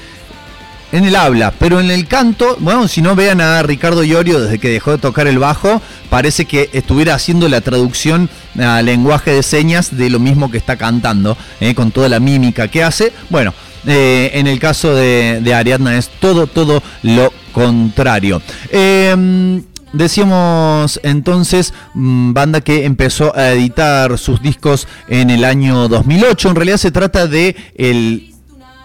en 0.92 1.04
el 1.04 1.16
habla, 1.16 1.52
pero 1.58 1.80
en 1.80 1.90
el 1.90 2.06
canto, 2.06 2.56
bueno, 2.60 2.88
si 2.88 3.02
no 3.02 3.16
vean 3.16 3.40
a 3.40 3.62
Ricardo 3.62 4.04
Iorio 4.04 4.40
desde 4.40 4.58
que 4.58 4.68
dejó 4.68 4.92
de 4.92 4.98
tocar 4.98 5.26
el 5.26 5.38
bajo, 5.38 5.82
parece 6.10 6.44
que 6.44 6.70
estuviera 6.72 7.14
haciendo 7.14 7.48
la 7.48 7.60
traducción 7.60 8.30
a 8.58 8.80
lenguaje 8.82 9.32
de 9.32 9.42
señas 9.42 9.96
de 9.96 10.10
lo 10.10 10.20
mismo 10.20 10.50
que 10.50 10.58
está 10.58 10.76
cantando, 10.76 11.36
¿eh? 11.60 11.74
con 11.74 11.90
toda 11.90 12.08
la 12.08 12.20
mímica 12.20 12.68
que 12.68 12.84
hace. 12.84 13.12
Bueno, 13.30 13.52
eh, 13.86 14.30
en 14.34 14.46
el 14.46 14.58
caso 14.58 14.94
de, 14.94 15.54
Ariadna 15.54 15.96
es 15.96 16.10
todo, 16.20 16.46
todo 16.46 16.82
lo 17.02 17.32
contrario. 17.52 18.42
Em, 18.70 19.62
decíamos 19.92 21.00
entonces, 21.02 21.72
mm, 21.94 22.32
banda 22.32 22.60
que 22.60 22.84
empezó 22.84 23.36
a 23.36 23.52
editar 23.52 24.18
sus 24.18 24.42
discos 24.42 24.88
en 25.08 25.30
el 25.30 25.44
año 25.44 25.88
2008. 25.88 26.50
En 26.50 26.56
realidad 26.56 26.76
se 26.78 26.90
trata 26.90 27.26
de 27.26 27.56
el 27.76 28.34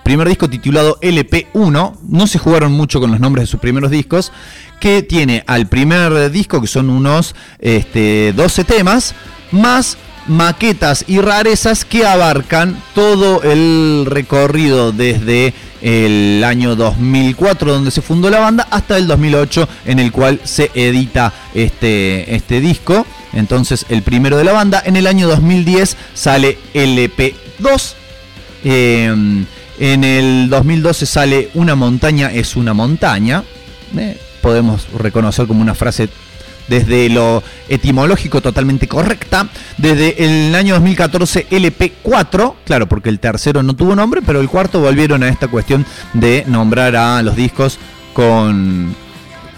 primer 0.03 0.27
disco 0.27 0.50
titulado 0.50 0.98
LP1. 1.01 1.98
No 2.08 2.27
se 2.27 2.39
jugaron 2.39 2.72
mucho 2.72 3.00
con 3.00 3.12
los 3.12 3.20
nombres 3.20 3.43
de 3.43 3.48
sus 3.48 3.60
primeros 3.60 3.91
discos. 3.91 4.31
Que 4.79 5.03
tiene 5.03 5.43
al 5.48 5.67
primer 5.67 6.31
disco, 6.31 6.60
que 6.60 6.67
son 6.67 6.89
unos 6.89 7.36
este, 7.60 8.34
12 8.34 8.63
temas, 8.63 9.13
más 9.51 9.98
maquetas 10.28 11.06
y 11.08 11.20
rarezas 11.20 11.86
que 11.86 12.06
abarcan 12.06 12.82
todo 12.94 13.42
el 13.44 14.06
recorrido 14.06 14.92
desde 14.92 15.54
el 15.82 16.44
año 16.44 16.75
2004 16.75 17.74
donde 17.74 17.92
se 17.92 18.01
fundó 18.01 18.30
la 18.30 18.40
banda 18.40 18.68
hasta 18.70 18.98
el 18.98 19.08
2008 19.08 19.68
en 19.86 20.00
el 20.00 20.12
cual 20.12 20.40
se 20.44 20.72
edita 20.74 21.34
este, 21.54 22.36
este 22.36 22.62
disco. 22.62 23.06
Entonces 23.34 23.86
el 23.90 24.04
primero 24.04 24.38
de 24.38 24.44
la 24.44 24.54
banda. 24.54 24.82
En 24.86 24.96
el 24.96 25.08
año 25.08 25.28
2010 25.28 25.98
sale 26.13 26.58
LP2. 26.74 27.94
Em, 28.63 29.46
en 29.80 30.04
el 30.04 30.50
2012 30.50 31.06
sale 31.08 31.50
Una 31.56 31.75
montaña 31.75 32.32
es 32.32 32.56
una 32.56 32.74
montaña. 32.74 33.44
Eh, 33.98 34.18
podemos 34.42 34.88
reconocer 34.94 35.48
como 35.48 35.62
una 35.62 35.75
frase 35.75 36.10
desde 36.72 37.10
lo 37.10 37.44
etimológico 37.68 38.42
totalmente 38.42 38.88
correcta. 38.88 39.50
Desde 39.78 40.24
el 40.24 40.56
año 40.56 40.75
2014 40.75 41.50
LP4, 41.50 42.54
claro, 42.66 42.88
porque 42.88 43.10
el 43.10 43.20
tercero 43.20 43.62
no 43.62 43.75
tuvo 43.75 43.94
nombre, 43.94 44.22
pero 44.25 44.40
el 44.40 44.48
cuarto 44.48 44.80
volvieron 44.80 45.22
a 45.22 45.28
esta 45.28 45.50
cuestión 45.50 45.86
de 46.13 46.46
nombrar 46.48 46.96
a 46.96 47.22
los 47.24 47.36
discos 47.36 47.78
con, 48.13 48.96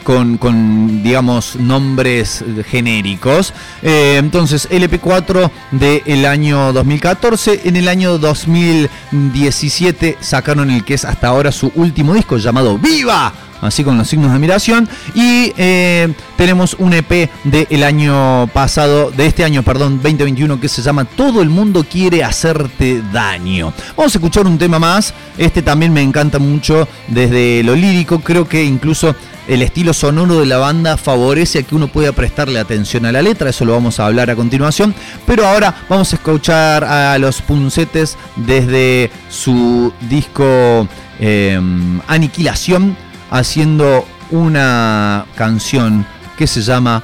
con, 0.04 1.04
digamos, 1.04 1.56
nombres 1.56 2.44
genéricos. 2.68 3.54
Eh, 3.84 4.16
entonces, 4.18 4.68
LP4 4.72 5.52
del 5.72 6.26
año 6.26 6.74
2014. 6.74 7.62
En 7.66 7.76
el 7.76 7.88
año 7.88 8.18
2017 8.18 10.18
sacaron 10.20 10.72
el 10.72 10.84
que 10.84 10.96
es 10.96 11.06
hasta 11.06 11.28
ahora 11.28 11.52
su 11.52 11.72
último 11.76 12.16
disco 12.16 12.38
llamado 12.38 12.80
Viva 12.80 13.32
así 13.66 13.84
con 13.84 13.98
los 13.98 14.08
signos 14.08 14.30
de 14.30 14.36
admiración. 14.36 14.90
Y 15.16 15.54
eh, 15.58 16.14
tenemos 16.38 16.76
un 16.80 16.94
EP 16.94 17.30
del 17.44 17.84
año 17.84 18.48
pasado, 18.54 19.12
de 19.12 19.26
este 19.26 19.44
año, 19.44 19.64
perdón, 19.64 20.02
2021, 20.02 20.60
que 20.60 20.70
se 20.70 20.82
llama 20.82 21.06
Todo 21.06 21.42
el 21.42 21.50
mundo 21.50 21.86
quiere 21.90 22.24
hacerte 22.24 23.02
daño. 23.12 23.74
Vamos 23.96 24.16
a 24.16 24.18
escuchar 24.18 24.46
un 24.48 24.58
tema 24.58 24.80
más. 24.80 25.14
Este 25.38 25.62
también 25.62 25.94
me 25.94 26.02
encanta 26.02 26.40
mucho 26.40 26.88
desde 27.08 27.64
lo 27.64 27.76
lírico. 27.76 28.20
Creo 28.20 28.48
que 28.48 28.64
incluso 28.64 29.16
el 29.48 29.62
estilo 29.62 29.94
sonoro 29.94 30.40
de 30.40 30.46
la 30.46 30.58
banda 30.58 30.98
favorece 30.98 31.60
a 31.60 31.64
que 31.64 31.76
uno 31.76 31.88
pueda 31.88 32.12
prestarle 32.14 32.60
atención 32.60 33.06
a 33.06 33.12
la 33.12 33.22
letra, 33.22 33.50
eso 33.50 33.66
lo 33.66 33.74
vamos 33.74 34.00
a 34.00 34.06
hablar 34.06 34.30
a 34.30 34.36
continuación, 34.36 34.96
pero 35.28 35.46
ahora 35.46 35.76
vamos 35.90 36.14
a 36.14 36.16
escuchar 36.16 36.84
a 36.84 37.18
los 37.18 37.42
puncetes 37.42 38.18
desde 38.38 39.12
su 39.30 39.92
disco 40.02 40.88
eh, 41.20 41.60
Aniquilación 42.08 42.96
haciendo 43.34 44.06
una 44.30 45.26
canción 45.36 46.06
que 46.38 46.46
se 46.46 46.62
llama 46.62 47.02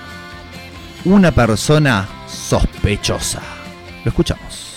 Una 1.03 1.31
persona 1.31 2.07
sospechosa. 2.27 3.41
Lo 4.03 4.09
escuchamos. 4.09 4.68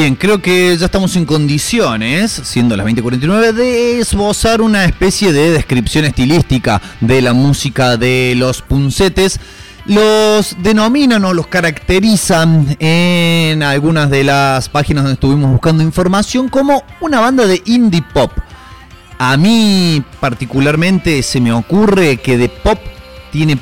Bien, 0.00 0.14
creo 0.14 0.40
que 0.40 0.76
ya 0.76 0.86
estamos 0.86 1.16
en 1.16 1.24
condiciones, 1.24 2.30
siendo 2.30 2.76
las 2.76 2.86
20.49, 2.86 3.52
de 3.52 3.98
esbozar 3.98 4.60
una 4.60 4.84
especie 4.84 5.32
de 5.32 5.50
descripción 5.50 6.04
estilística 6.04 6.80
de 7.00 7.20
la 7.20 7.32
música 7.32 7.96
de 7.96 8.34
los 8.36 8.62
puncetes. 8.62 9.40
Los 9.86 10.54
denominan 10.62 11.24
o 11.24 11.34
los 11.34 11.48
caracterizan 11.48 12.76
en 12.78 13.64
algunas 13.64 14.08
de 14.08 14.22
las 14.22 14.68
páginas 14.68 15.02
donde 15.02 15.14
estuvimos 15.14 15.50
buscando 15.50 15.82
información 15.82 16.48
como 16.48 16.84
una 17.00 17.18
banda 17.18 17.48
de 17.48 17.60
indie 17.64 18.04
pop. 18.14 18.30
A 19.18 19.36
mí 19.36 20.00
particularmente 20.20 21.24
se 21.24 21.40
me 21.40 21.52
ocurre 21.52 22.18
que 22.18 22.38
de 22.38 22.48
pop 22.48 22.78
tiene 23.32 23.58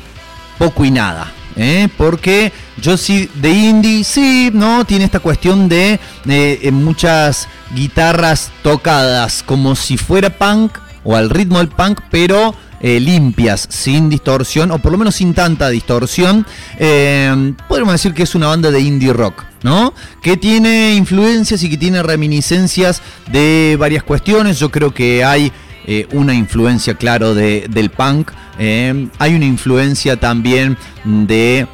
poco 0.58 0.84
y 0.84 0.90
nada. 0.90 1.32
¿Eh? 1.56 1.88
Porque 1.96 2.52
yo 2.80 2.96
sí, 2.96 3.28
de 3.34 3.50
indie, 3.50 4.04
sí, 4.04 4.50
¿no? 4.52 4.84
Tiene 4.84 5.04
esta 5.04 5.20
cuestión 5.20 5.68
de 5.68 5.98
eh, 6.26 6.70
muchas 6.70 7.48
guitarras 7.74 8.50
tocadas 8.62 9.42
como 9.42 9.74
si 9.74 9.96
fuera 9.96 10.30
punk 10.30 10.78
o 11.04 11.16
al 11.16 11.30
ritmo 11.30 11.58
del 11.58 11.68
punk, 11.68 12.00
pero 12.10 12.54
eh, 12.80 13.00
limpias, 13.00 13.66
sin 13.70 14.10
distorsión, 14.10 14.70
o 14.70 14.78
por 14.78 14.92
lo 14.92 14.98
menos 14.98 15.14
sin 15.14 15.32
tanta 15.32 15.68
distorsión. 15.68 16.46
Eh, 16.78 17.54
podríamos 17.68 17.94
decir 17.94 18.12
que 18.12 18.24
es 18.24 18.34
una 18.34 18.48
banda 18.48 18.70
de 18.70 18.80
indie 18.80 19.12
rock, 19.12 19.44
¿no? 19.62 19.94
Que 20.22 20.36
tiene 20.36 20.94
influencias 20.94 21.62
y 21.62 21.70
que 21.70 21.78
tiene 21.78 22.02
reminiscencias 22.02 23.00
de 23.32 23.76
varias 23.78 24.02
cuestiones. 24.02 24.58
Yo 24.58 24.70
creo 24.70 24.92
que 24.92 25.24
hay 25.24 25.52
eh, 25.86 26.06
una 26.12 26.34
influencia, 26.34 26.94
claro, 26.94 27.34
de, 27.34 27.66
del 27.70 27.90
punk. 27.90 28.30
eh, 28.58 29.08
hay 29.18 29.34
una 29.34 29.44
influencia 29.46 30.16
también 30.18 30.76
de 31.04 31.66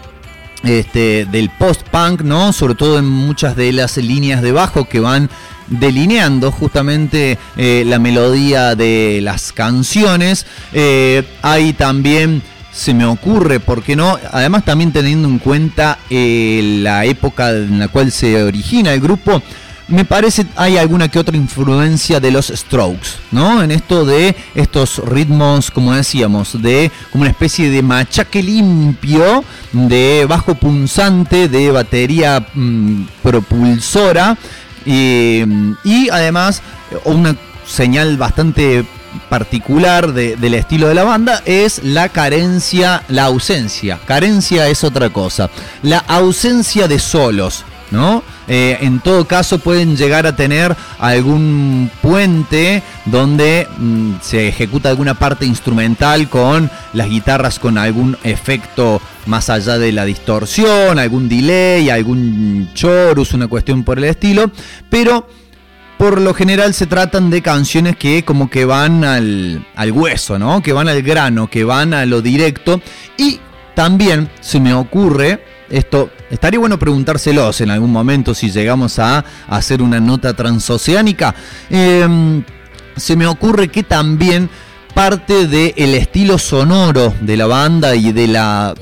este, 0.62 1.24
del 1.26 1.50
post-punk, 1.50 2.22
¿no? 2.22 2.52
Sobre 2.52 2.74
todo 2.74 2.98
en 2.98 3.08
muchas 3.08 3.56
de 3.56 3.72
las 3.72 3.96
líneas 3.96 4.42
de 4.42 4.52
bajo 4.52 4.88
que 4.88 5.00
van 5.00 5.28
delineando 5.68 6.52
justamente 6.52 7.38
eh, 7.56 7.84
la 7.86 7.98
melodía 7.98 8.74
de 8.74 9.20
las 9.22 9.52
canciones. 9.52 10.46
Eh, 10.72 11.24
hay 11.42 11.72
también, 11.72 12.42
se 12.72 12.94
me 12.94 13.04
ocurre, 13.04 13.58
¿por 13.60 13.82
qué 13.82 13.96
no? 13.96 14.18
Además 14.30 14.64
también 14.64 14.92
teniendo 14.92 15.28
en 15.28 15.38
cuenta 15.38 15.98
la 16.10 17.04
época 17.06 17.50
en 17.50 17.78
la 17.78 17.88
cual 17.88 18.12
se 18.12 18.42
origina 18.42 18.92
el 18.92 19.00
grupo, 19.00 19.42
me 19.88 20.04
parece 20.04 20.46
hay 20.56 20.76
alguna 20.78 21.08
que 21.08 21.18
otra 21.18 21.36
influencia 21.36 22.20
de 22.20 22.30
los 22.30 22.46
Strokes, 22.48 23.08
¿no? 23.30 23.62
En 23.62 23.70
esto 23.70 24.04
de 24.04 24.34
estos 24.54 24.98
ritmos, 25.04 25.70
como 25.70 25.92
decíamos, 25.92 26.62
de 26.62 26.90
como 27.10 27.22
una 27.22 27.30
especie 27.30 27.68
de 27.70 27.82
machaque 27.82 28.42
limpio, 28.42 29.44
de 29.72 30.24
bajo 30.28 30.54
punzante, 30.54 31.48
de 31.48 31.70
batería 31.70 32.46
mm, 32.54 33.02
propulsora 33.22 34.36
y, 34.86 36.08
además 36.10 36.62
una 37.04 37.36
señal 37.66 38.16
bastante 38.16 38.84
particular 39.28 40.12
de- 40.12 40.36
del 40.36 40.54
estilo 40.54 40.88
de 40.88 40.94
la 40.94 41.04
banda 41.04 41.42
es 41.44 41.82
la 41.84 42.08
carencia, 42.08 43.02
la 43.08 43.24
ausencia. 43.24 43.98
Carencia 44.06 44.68
es 44.68 44.84
otra 44.84 45.10
cosa. 45.10 45.50
La 45.82 45.98
ausencia 45.98 46.88
de 46.88 46.98
solos, 46.98 47.64
¿no? 47.92 48.22
Eh, 48.48 48.78
en 48.80 49.00
todo 49.00 49.26
caso 49.26 49.58
pueden 49.58 49.96
llegar 49.96 50.26
a 50.26 50.34
tener 50.34 50.74
algún 50.98 51.90
puente 52.00 52.82
donde 53.04 53.68
mm, 53.78 54.14
se 54.20 54.48
ejecuta 54.48 54.88
alguna 54.88 55.14
parte 55.14 55.46
instrumental 55.46 56.28
con 56.28 56.70
las 56.92 57.08
guitarras 57.08 57.58
con 57.58 57.78
algún 57.78 58.16
efecto 58.24 59.00
más 59.26 59.50
allá 59.50 59.78
de 59.78 59.92
la 59.92 60.04
distorsión, 60.04 60.98
algún 60.98 61.28
delay, 61.28 61.90
algún 61.90 62.70
chorus, 62.74 63.34
una 63.34 63.46
cuestión 63.46 63.84
por 63.84 63.98
el 63.98 64.04
estilo, 64.04 64.50
pero 64.90 65.28
por 65.98 66.20
lo 66.20 66.34
general 66.34 66.74
se 66.74 66.86
tratan 66.86 67.30
de 67.30 67.42
canciones 67.42 67.96
que 67.96 68.24
como 68.24 68.50
que 68.50 68.64
van 68.64 69.04
al, 69.04 69.64
al 69.76 69.92
hueso, 69.92 70.36
¿no? 70.36 70.60
Que 70.60 70.72
van 70.72 70.88
al 70.88 71.02
grano, 71.02 71.48
que 71.48 71.62
van 71.62 71.94
a 71.94 72.04
lo 72.06 72.20
directo. 72.20 72.80
Y 73.16 73.38
también 73.74 74.28
se 74.40 74.58
me 74.58 74.74
ocurre, 74.74 75.44
esto 75.72 76.10
estaría 76.30 76.60
bueno 76.60 76.78
preguntárselos 76.78 77.60
en 77.62 77.70
algún 77.70 77.90
momento 77.90 78.34
si 78.34 78.50
llegamos 78.50 78.98
a 78.98 79.24
hacer 79.48 79.82
una 79.82 80.00
nota 80.00 80.34
transoceánica. 80.34 81.34
Em, 81.70 82.44
se 82.96 83.16
me 83.16 83.26
ocurre 83.26 83.68
que 83.68 83.82
también 83.82 84.50
parte 84.94 85.46
del 85.46 85.94
estilo 85.94 86.38
sonoro 86.38 87.14
de 87.22 87.36
la 87.38 87.46
banda 87.46 87.94
y 87.94 88.12
de 88.12 88.28
la 88.28 88.74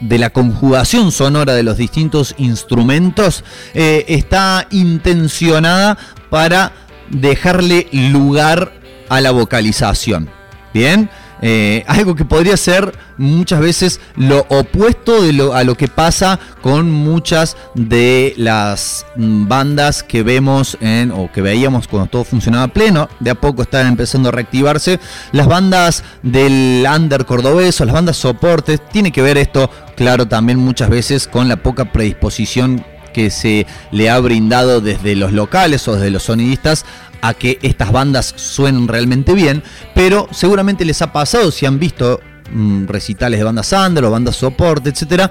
de 0.00 0.18
la 0.18 0.30
conjugación 0.30 1.12
sonora 1.12 1.54
de 1.54 1.62
los 1.62 1.78
distintos 1.78 2.34
instrumentos 2.36 3.44
eh, 3.72 4.04
está 4.08 4.66
intencionada 4.70 5.96
para 6.30 6.72
dejarle 7.08 7.88
lugar 7.92 8.72
a 9.08 9.20
la 9.20 9.30
vocalización. 9.30 10.28
Bien, 10.74 11.08
Eh, 11.42 11.84
algo 11.86 12.14
que 12.14 12.24
podría 12.24 12.56
ser 12.56 12.96
muchas 13.18 13.60
veces 13.60 14.00
lo 14.16 14.46
opuesto 14.48 15.22
de 15.22 15.32
lo, 15.32 15.54
a 15.54 15.64
lo 15.64 15.76
que 15.76 15.88
pasa 15.88 16.38
con 16.62 16.90
muchas 16.90 17.56
de 17.74 18.34
las 18.36 19.06
bandas 19.16 20.02
que 20.02 20.22
vemos 20.22 20.78
en, 20.80 21.10
o 21.10 21.30
que 21.30 21.42
veíamos 21.42 21.88
cuando 21.88 22.08
todo 22.08 22.24
funcionaba 22.24 22.68
pleno. 22.68 23.08
De 23.20 23.30
a 23.30 23.34
poco 23.34 23.62
están 23.62 23.86
empezando 23.86 24.28
a 24.28 24.32
reactivarse. 24.32 25.00
Las 25.32 25.46
bandas 25.46 26.04
del 26.22 26.86
under 26.94 27.24
cordobés 27.24 27.80
o 27.80 27.84
las 27.84 27.94
bandas 27.94 28.16
soportes. 28.16 28.80
Tiene 28.90 29.12
que 29.12 29.22
ver 29.22 29.38
esto, 29.38 29.70
claro, 29.96 30.26
también 30.26 30.58
muchas 30.58 30.88
veces 30.88 31.26
con 31.26 31.48
la 31.48 31.56
poca 31.56 31.92
predisposición 31.92 32.84
que 33.14 33.30
se 33.30 33.66
le 33.90 34.10
ha 34.10 34.20
brindado 34.20 34.82
desde 34.82 35.16
los 35.16 35.32
locales 35.32 35.88
o 35.88 35.94
desde 35.94 36.10
los 36.10 36.24
sonidistas 36.24 36.84
a 37.22 37.32
que 37.32 37.58
estas 37.62 37.90
bandas 37.90 38.34
suenen 38.36 38.86
realmente 38.86 39.32
bien, 39.32 39.62
pero 39.94 40.28
seguramente 40.30 40.84
les 40.84 41.00
ha 41.00 41.10
pasado 41.10 41.50
si 41.50 41.64
han 41.64 41.78
visto 41.78 42.20
mm, 42.52 42.84
recitales 42.84 43.40
de 43.40 43.44
bandas 43.44 43.72
under 43.72 44.04
o 44.04 44.10
bandas 44.10 44.36
soporte, 44.36 44.90
etcétera, 44.90 45.30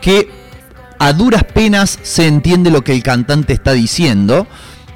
que 0.00 0.30
a 0.98 1.12
duras 1.12 1.44
penas 1.44 1.98
se 2.02 2.26
entiende 2.26 2.70
lo 2.70 2.82
que 2.82 2.92
el 2.92 3.02
cantante 3.02 3.52
está 3.52 3.72
diciendo. 3.72 4.46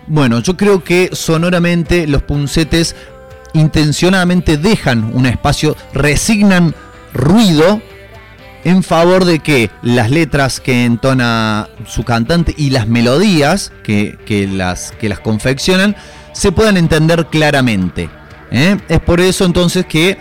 Bueno, 0.07 0.39
yo 0.39 0.57
creo 0.57 0.83
que 0.83 1.11
sonoramente 1.13 2.07
los 2.07 2.23
puncetes 2.23 2.97
intencionadamente 3.53 4.57
dejan 4.57 5.11
un 5.13 5.27
espacio, 5.27 5.77
resignan 5.93 6.75
ruido 7.13 7.83
en 8.65 8.83
favor 8.83 9.25
de 9.25 9.39
que 9.39 9.71
las 9.83 10.11
letras 10.11 10.61
que 10.61 10.85
entona 10.85 11.69
su 11.87 12.05
cantante 12.05 12.55
y 12.57 12.71
las 12.71 12.89
melodías 12.89 13.73
que, 13.83 14.19
que 14.27 14.47
las, 14.47 14.93
que 14.93 15.09
las 15.09 15.21
confeccionan 15.21 15.97
se 16.33 16.53
puedan 16.53 16.77
entender 16.77 17.27
claramente. 17.27 18.09
¿eh? 18.51 18.77
Es 18.89 19.01
por 19.01 19.21
eso 19.21 19.45
entonces 19.45 19.87
que 19.87 20.19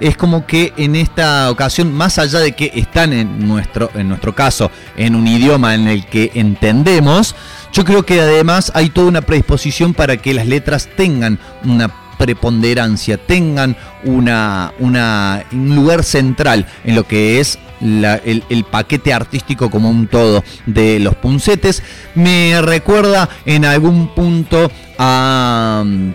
es 0.00 0.16
como 0.16 0.46
que 0.46 0.72
en 0.76 0.94
esta 0.94 1.50
ocasión, 1.50 1.92
más 1.92 2.18
allá 2.18 2.38
de 2.38 2.52
que 2.52 2.70
están 2.74 3.12
en 3.12 3.46
nuestro, 3.46 3.90
en 3.94 4.08
nuestro 4.08 4.34
caso 4.34 4.70
en 4.96 5.14
un 5.14 5.26
idioma 5.26 5.74
en 5.74 5.88
el 5.88 6.06
que 6.06 6.30
entendemos, 6.34 7.34
yo 7.72 7.84
creo 7.84 8.04
que 8.04 8.20
además 8.20 8.70
hay 8.74 8.90
toda 8.90 9.08
una 9.08 9.22
predisposición 9.22 9.94
para 9.94 10.16
que 10.16 10.34
las 10.34 10.46
letras 10.46 10.88
tengan 10.96 11.38
una 11.64 11.92
preponderancia, 12.16 13.16
tengan 13.16 13.76
una, 14.04 14.72
una, 14.78 15.44
un 15.52 15.74
lugar 15.74 16.02
central 16.04 16.66
en 16.84 16.94
lo 16.94 17.06
que 17.06 17.40
es 17.40 17.58
la- 17.80 18.16
el, 18.16 18.64
paquete 18.64 19.12
artístico 19.12 19.70
como 19.70 19.90
un 19.90 20.06
todo 20.06 20.42
de 20.66 20.98
los 21.00 21.14
puncetes. 21.16 21.82
Me 22.14 22.60
recuerda 22.60 23.28
en 23.46 23.64
algún 23.64 24.08
punto 24.14 24.70
a 24.98 25.82
um, 25.84 26.12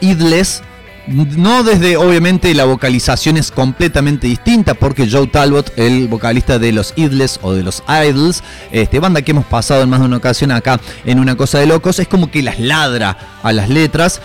Idles. 0.00 0.62
No 1.06 1.64
desde, 1.64 1.96
obviamente, 1.96 2.54
la 2.54 2.66
vocalización 2.66 3.36
es 3.36 3.50
completamente 3.50 4.28
distinta, 4.28 4.74
porque 4.74 5.08
Joe 5.10 5.26
Talbot, 5.26 5.72
el 5.76 6.06
vocalista 6.06 6.58
de 6.60 6.70
los 6.72 6.92
Idles 6.94 7.40
o 7.42 7.52
de 7.52 7.64
los 7.64 7.82
Idols, 7.88 8.44
este, 8.70 9.00
banda 9.00 9.22
que 9.22 9.32
hemos 9.32 9.46
pasado 9.46 9.82
en 9.82 9.90
más 9.90 9.98
de 10.00 10.06
una 10.06 10.18
ocasión 10.18 10.52
acá 10.52 10.78
en 11.04 11.18
Una 11.18 11.34
Cosa 11.36 11.58
de 11.58 11.66
Locos, 11.66 11.98
es 11.98 12.06
como 12.06 12.30
que 12.30 12.42
las 12.42 12.60
ladra 12.60 13.16
a 13.42 13.52
las 13.52 13.68
letras. 13.68 14.20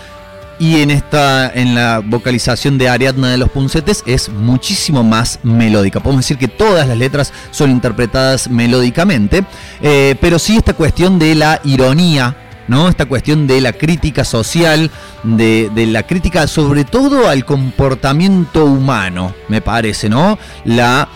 Y 0.58 0.80
en 0.80 0.90
esta, 0.90 1.50
en 1.52 1.74
la 1.74 2.00
vocalización 2.02 2.78
de 2.78 2.88
Ariadna 2.88 3.28
de 3.30 3.36
los 3.36 3.50
Puncetes 3.50 4.02
es 4.06 4.30
muchísimo 4.30 5.04
más 5.04 5.38
melódica. 5.42 6.00
Podemos 6.00 6.24
decir 6.24 6.38
que 6.38 6.48
todas 6.48 6.88
las 6.88 6.96
letras 6.96 7.30
son 7.50 7.70
interpretadas 7.70 8.48
melódicamente, 8.48 9.44
eh, 9.82 10.14
pero 10.18 10.38
sí 10.38 10.56
esta 10.56 10.72
cuestión 10.72 11.18
de 11.18 11.34
la 11.34 11.60
ironía, 11.64 12.64
¿no? 12.68 12.88
Esta 12.88 13.04
cuestión 13.04 13.46
de 13.46 13.60
la 13.60 13.74
crítica 13.74 14.24
social, 14.24 14.90
de, 15.24 15.70
de 15.74 15.86
la 15.86 16.04
crítica 16.04 16.46
sobre 16.46 16.84
todo 16.84 17.28
al 17.28 17.44
comportamiento 17.44 18.64
humano, 18.64 19.34
me 19.48 19.60
parece, 19.60 20.08
¿no? 20.08 20.38
La 20.64 21.06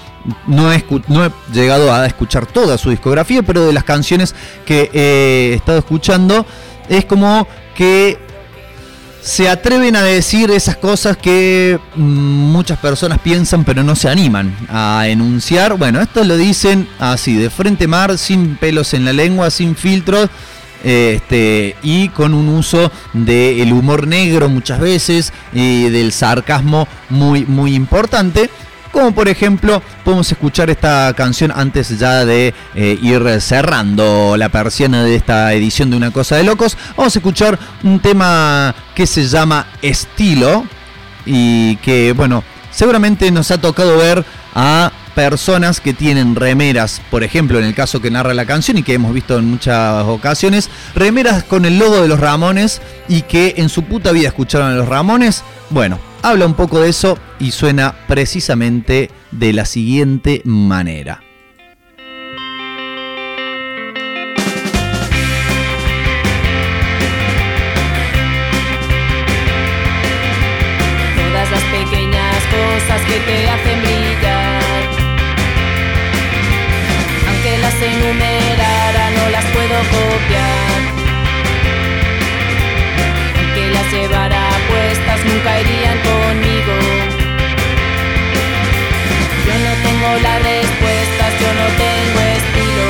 no 0.46 0.70
he, 0.70 0.86
escu- 0.86 1.02
no 1.08 1.24
he 1.24 1.30
llegado 1.50 1.94
a 1.94 2.04
escuchar 2.04 2.44
toda 2.44 2.76
su 2.76 2.90
discografía, 2.90 3.42
pero 3.42 3.64
de 3.64 3.72
las 3.72 3.84
canciones 3.84 4.34
que 4.66 4.90
he 4.92 5.54
estado 5.54 5.78
escuchando, 5.78 6.44
es 6.90 7.06
como 7.06 7.48
que 7.74 8.18
se 9.30 9.48
atreven 9.48 9.94
a 9.94 10.02
decir 10.02 10.50
esas 10.50 10.76
cosas 10.76 11.16
que 11.16 11.78
mm, 11.94 12.02
muchas 12.02 12.80
personas 12.80 13.20
piensan 13.20 13.62
pero 13.62 13.84
no 13.84 13.94
se 13.94 14.08
animan 14.08 14.56
a 14.68 15.06
enunciar. 15.06 15.78
Bueno, 15.78 16.00
esto 16.00 16.24
lo 16.24 16.36
dicen 16.36 16.88
así, 16.98 17.36
de 17.36 17.48
frente 17.48 17.86
mar, 17.86 18.18
sin 18.18 18.56
pelos 18.56 18.92
en 18.92 19.04
la 19.04 19.12
lengua, 19.12 19.52
sin 19.52 19.76
filtros. 19.76 20.28
Este, 20.82 21.76
y 21.84 22.08
con 22.08 22.34
un 22.34 22.48
uso 22.48 22.90
del 23.12 23.72
humor 23.72 24.08
negro 24.08 24.48
muchas 24.48 24.80
veces 24.80 25.32
y 25.52 25.90
del 25.90 26.10
sarcasmo 26.10 26.88
muy 27.10 27.44
muy 27.44 27.74
importante 27.74 28.48
como 28.92 29.12
por 29.12 29.28
ejemplo 29.28 29.82
podemos 30.04 30.30
escuchar 30.30 30.70
esta 30.70 31.12
canción 31.16 31.52
antes 31.54 31.98
ya 31.98 32.24
de 32.24 32.54
eh, 32.74 32.98
ir 33.00 33.40
cerrando 33.40 34.36
la 34.36 34.48
persiana 34.48 35.04
de 35.04 35.16
esta 35.16 35.52
edición 35.52 35.90
de 35.90 35.96
Una 35.96 36.10
Cosa 36.10 36.36
de 36.36 36.44
Locos. 36.44 36.76
Vamos 36.96 37.14
a 37.14 37.18
escuchar 37.18 37.58
un 37.82 38.00
tema 38.00 38.74
que 38.94 39.06
se 39.06 39.26
llama 39.26 39.66
Estilo 39.82 40.64
y 41.26 41.76
que 41.76 42.12
bueno, 42.12 42.42
seguramente 42.70 43.30
nos 43.30 43.50
ha 43.50 43.60
tocado 43.60 43.96
ver 43.96 44.24
a 44.54 44.90
personas 45.20 45.80
que 45.80 45.92
tienen 45.92 46.34
remeras, 46.34 47.02
por 47.10 47.22
ejemplo, 47.22 47.58
en 47.58 47.66
el 47.66 47.74
caso 47.74 48.00
que 48.00 48.10
narra 48.10 48.32
la 48.32 48.46
canción 48.46 48.78
y 48.78 48.82
que 48.82 48.94
hemos 48.94 49.12
visto 49.12 49.38
en 49.38 49.44
muchas 49.44 50.04
ocasiones, 50.06 50.70
remeras 50.94 51.44
con 51.44 51.66
el 51.66 51.78
logo 51.78 52.00
de 52.00 52.08
los 52.08 52.18
Ramones 52.18 52.80
y 53.06 53.22
que 53.22 53.54
en 53.58 53.68
su 53.68 53.82
puta 53.82 54.12
vida 54.12 54.28
escucharon 54.28 54.72
a 54.72 54.76
los 54.76 54.88
Ramones. 54.88 55.44
Bueno, 55.68 55.98
habla 56.22 56.46
un 56.46 56.54
poco 56.54 56.80
de 56.80 56.88
eso 56.88 57.18
y 57.38 57.50
suena 57.50 57.94
precisamente 58.08 59.10
de 59.30 59.52
la 59.52 59.66
siguiente 59.66 60.40
manera. 60.44 61.29
nunca 85.30 85.60
irían 85.60 85.98
conmigo. 86.10 86.74
Yo 89.46 89.54
no 89.66 89.72
tengo 89.86 90.08
las 90.26 90.38
respuestas, 90.52 91.30
yo 91.40 91.48
no 91.60 91.66
tengo 91.84 92.18
estilo. 92.38 92.88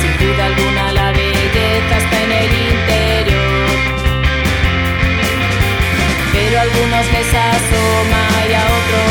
Sin 0.00 0.14
duda 0.22 0.42
alguna 0.46 0.92
la 0.92 1.12
belleza 1.12 1.94
está 2.02 2.16
en 2.26 2.32
el 2.44 2.52
interior. 2.72 3.76
Pero 6.32 6.60
algunos 6.60 7.04
les 7.14 7.30
asoma 7.52 8.22
y 8.48 8.52
a 8.54 8.64
otros 8.78 9.07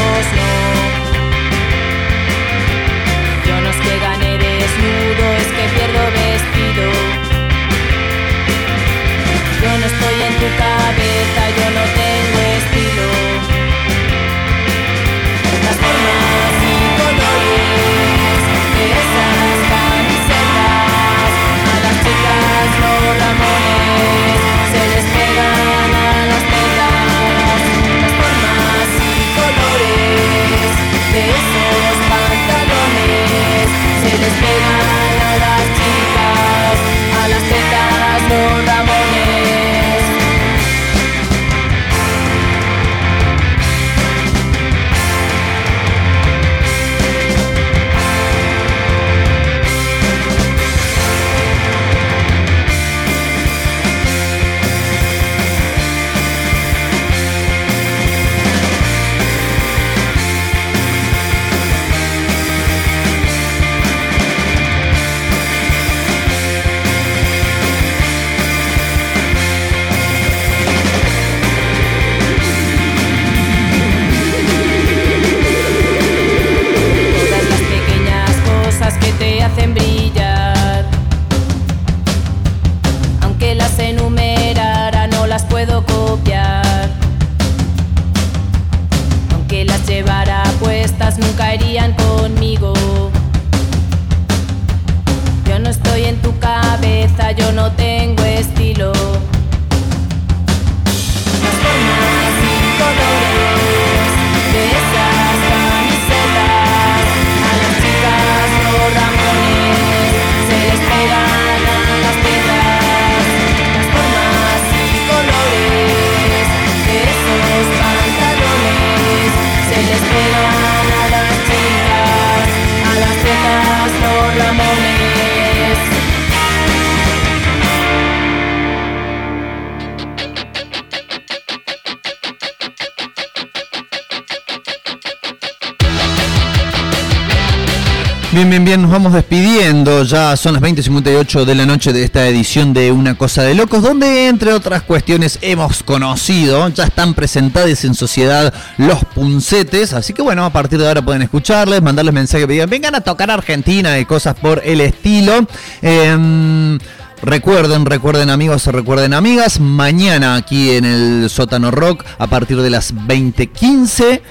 Ya 140.08 140.38
son 140.38 140.54
las 140.54 140.62
20.58 140.62 141.44
de 141.44 141.54
la 141.54 141.66
noche 141.66 141.92
de 141.92 142.02
esta 142.02 142.26
edición 142.30 142.74
de 142.74 142.94
Una 142.94 143.18
Cosa 143.18 143.44
de 143.44 143.54
Locos, 143.54 143.84
donde 143.84 144.30
entre 144.30 144.54
otras 144.54 144.84
cuestiones 144.84 145.38
hemos 145.42 145.84
conocido, 145.84 146.70
ya 146.70 146.86
están 146.86 147.14
presentadas 147.14 147.84
en 147.84 147.94
sociedad 147.94 148.54
los 148.78 149.04
puncetes. 149.04 149.92
Así 149.92 150.14
que 150.14 150.22
bueno, 150.22 150.46
a 150.46 150.50
partir 150.50 150.80
de 150.80 150.88
ahora 150.88 151.02
pueden 151.02 151.24
escucharles, 151.24 151.82
mandarles 151.82 152.14
mensajes 152.14 152.48
digan, 152.48 152.70
vengan 152.70 152.96
a 152.96 153.02
tocar 153.02 153.30
Argentina 153.30 154.00
y 154.00 154.06
cosas 154.06 154.36
por 154.36 154.62
el 154.64 154.80
estilo. 154.80 155.46
Em, 155.82 156.80
Recuerden, 157.22 157.86
recuerden 157.88 158.30
amigos, 158.30 158.68
recuerden 158.68 159.16
amigas, 159.16 159.60
mañana 159.60 160.36
aquí 160.36 160.70
en 160.70 160.86
el 160.86 161.30
Sótano 161.32 161.72
Rock 161.72 162.06
a 162.20 162.28
partir 162.28 162.62
de 162.62 162.70
las 162.70 162.94
20.15 162.94 164.22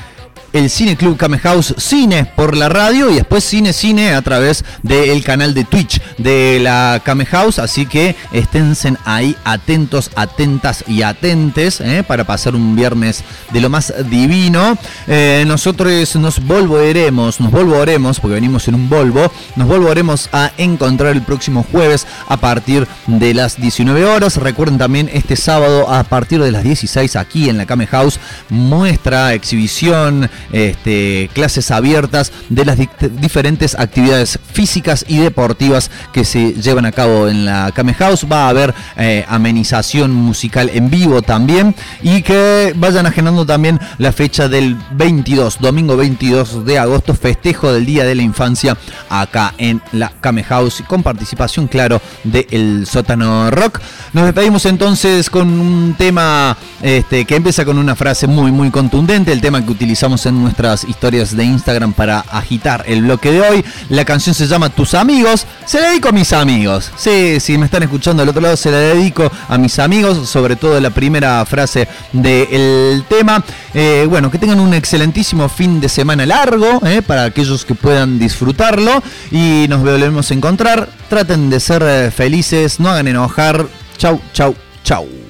el 0.52 0.70
Cine 0.70 0.96
Club 0.96 1.16
Came 1.16 1.38
House 1.38 1.74
Cine 1.78 2.24
por 2.24 2.56
la 2.56 2.68
radio 2.68 3.10
y 3.10 3.14
después 3.14 3.44
Cine 3.44 3.72
Cine 3.72 4.14
a 4.14 4.22
través 4.22 4.64
del 4.82 5.22
canal 5.22 5.54
de 5.54 5.64
Twitch 5.64 6.00
de 6.18 6.58
la 6.60 7.00
Came 7.04 7.26
House. 7.26 7.58
Así 7.58 7.86
que 7.86 8.16
esténse 8.32 8.94
ahí 9.04 9.36
atentos, 9.44 10.10
atentas 10.16 10.84
y 10.86 11.02
atentes 11.02 11.80
¿eh? 11.80 12.04
para 12.06 12.24
pasar 12.24 12.54
un 12.54 12.76
viernes 12.76 13.24
de 13.52 13.60
lo 13.60 13.68
más 13.68 13.92
divino. 14.10 14.78
Eh, 15.06 15.44
nosotros 15.46 16.16
nos 16.16 16.44
volveremos, 16.44 17.40
nos 17.40 17.50
volveremos, 17.50 18.20
porque 18.20 18.34
venimos 18.34 18.68
en 18.68 18.74
un 18.74 18.88
Volvo, 18.88 19.30
nos 19.56 19.66
volveremos 19.66 20.28
a 20.32 20.52
encontrar 20.58 21.12
el 21.12 21.22
próximo 21.22 21.66
jueves 21.70 22.06
a 22.28 22.36
partir 22.36 22.86
de 23.06 23.34
las 23.34 23.60
19 23.60 24.04
horas. 24.04 24.36
Recuerden 24.36 24.78
también 24.78 25.10
este 25.12 25.36
sábado 25.36 25.90
a 25.92 26.04
partir 26.04 26.42
de 26.42 26.52
las 26.52 26.62
16 26.62 27.16
aquí 27.16 27.48
en 27.48 27.58
la 27.58 27.66
Came 27.66 27.86
House, 27.86 28.20
muestra, 28.48 29.34
exhibición, 29.34 30.30
este, 30.52 31.30
clases 31.32 31.70
abiertas 31.70 32.32
de 32.48 32.64
las 32.64 32.78
di- 32.78 32.88
diferentes 33.20 33.74
actividades 33.74 34.38
físicas 34.52 35.04
y 35.08 35.18
deportivas 35.18 35.90
que 36.12 36.24
se 36.24 36.54
llevan 36.54 36.86
a 36.86 36.92
cabo 36.92 37.28
en 37.28 37.44
la 37.44 37.72
Came 37.74 37.94
House. 37.94 38.26
Va 38.30 38.46
a 38.46 38.48
haber 38.50 38.74
eh, 38.96 39.24
amenización 39.28 40.12
musical 40.12 40.70
en 40.74 40.90
vivo 40.90 41.22
también 41.22 41.74
y 42.02 42.22
que 42.22 42.72
vayan 42.76 43.06
agendando 43.06 43.46
también 43.46 43.80
la 43.98 44.12
fecha 44.12 44.48
del 44.48 44.76
22, 44.92 45.58
domingo 45.60 45.96
22 45.96 46.64
de 46.64 46.78
agosto, 46.78 47.14
festejo 47.14 47.72
del 47.72 47.86
Día 47.86 48.04
de 48.04 48.14
la 48.14 48.22
Infancia 48.22 48.76
acá 49.08 49.54
en 49.58 49.80
la 49.92 50.10
Came 50.20 50.42
House 50.44 50.82
con 50.86 51.02
participación, 51.02 51.66
claro, 51.68 52.00
de 52.24 52.46
El 52.50 52.86
Sótano 52.86 53.50
Rock. 53.50 53.80
Nos 54.12 54.24
despedimos 54.24 54.66
entonces 54.66 55.30
con 55.30 55.48
un 55.48 55.94
tema 55.96 56.56
este, 56.82 57.24
que 57.24 57.36
empieza 57.36 57.64
con 57.64 57.78
una 57.78 57.94
frase 57.94 58.26
muy, 58.26 58.52
muy 58.52 58.70
contundente, 58.70 59.32
el 59.32 59.40
tema 59.40 59.64
que 59.64 59.70
utilizamos 59.72 60.25
en 60.26 60.42
nuestras 60.42 60.84
historias 60.84 61.36
de 61.36 61.44
Instagram 61.44 61.92
para 61.92 62.20
agitar 62.20 62.84
el 62.86 63.02
bloque 63.02 63.30
de 63.30 63.40
hoy. 63.40 63.64
La 63.88 64.04
canción 64.04 64.34
se 64.34 64.46
llama 64.46 64.68
Tus 64.68 64.94
amigos, 64.94 65.46
se 65.64 65.80
la 65.80 65.88
dedico 65.88 66.08
a 66.08 66.12
mis 66.12 66.32
amigos. 66.32 66.90
Sí, 66.96 67.40
si 67.40 67.56
me 67.58 67.66
están 67.66 67.82
escuchando 67.82 68.22
del 68.22 68.30
otro 68.30 68.42
lado, 68.42 68.56
se 68.56 68.70
la 68.70 68.78
dedico 68.78 69.30
a 69.48 69.58
mis 69.58 69.78
amigos, 69.78 70.28
sobre 70.28 70.56
todo 70.56 70.80
la 70.80 70.90
primera 70.90 71.44
frase 71.46 71.88
del 72.12 73.04
tema. 73.08 73.42
Eh, 73.74 74.06
bueno, 74.08 74.30
que 74.30 74.38
tengan 74.38 74.60
un 74.60 74.74
excelentísimo 74.74 75.48
fin 75.48 75.80
de 75.80 75.88
semana 75.88 76.26
largo, 76.26 76.80
eh, 76.86 77.02
para 77.02 77.24
aquellos 77.24 77.64
que 77.64 77.74
puedan 77.74 78.18
disfrutarlo. 78.18 79.02
Y 79.30 79.66
nos 79.68 79.80
volvemos 79.80 80.30
a 80.30 80.34
encontrar. 80.34 80.88
Traten 81.08 81.50
de 81.50 81.60
ser 81.60 81.82
eh, 81.84 82.10
felices, 82.10 82.80
no 82.80 82.90
hagan 82.90 83.08
enojar. 83.08 83.66
Chau, 83.96 84.20
chau, 84.32 84.54
chau. 84.84 85.25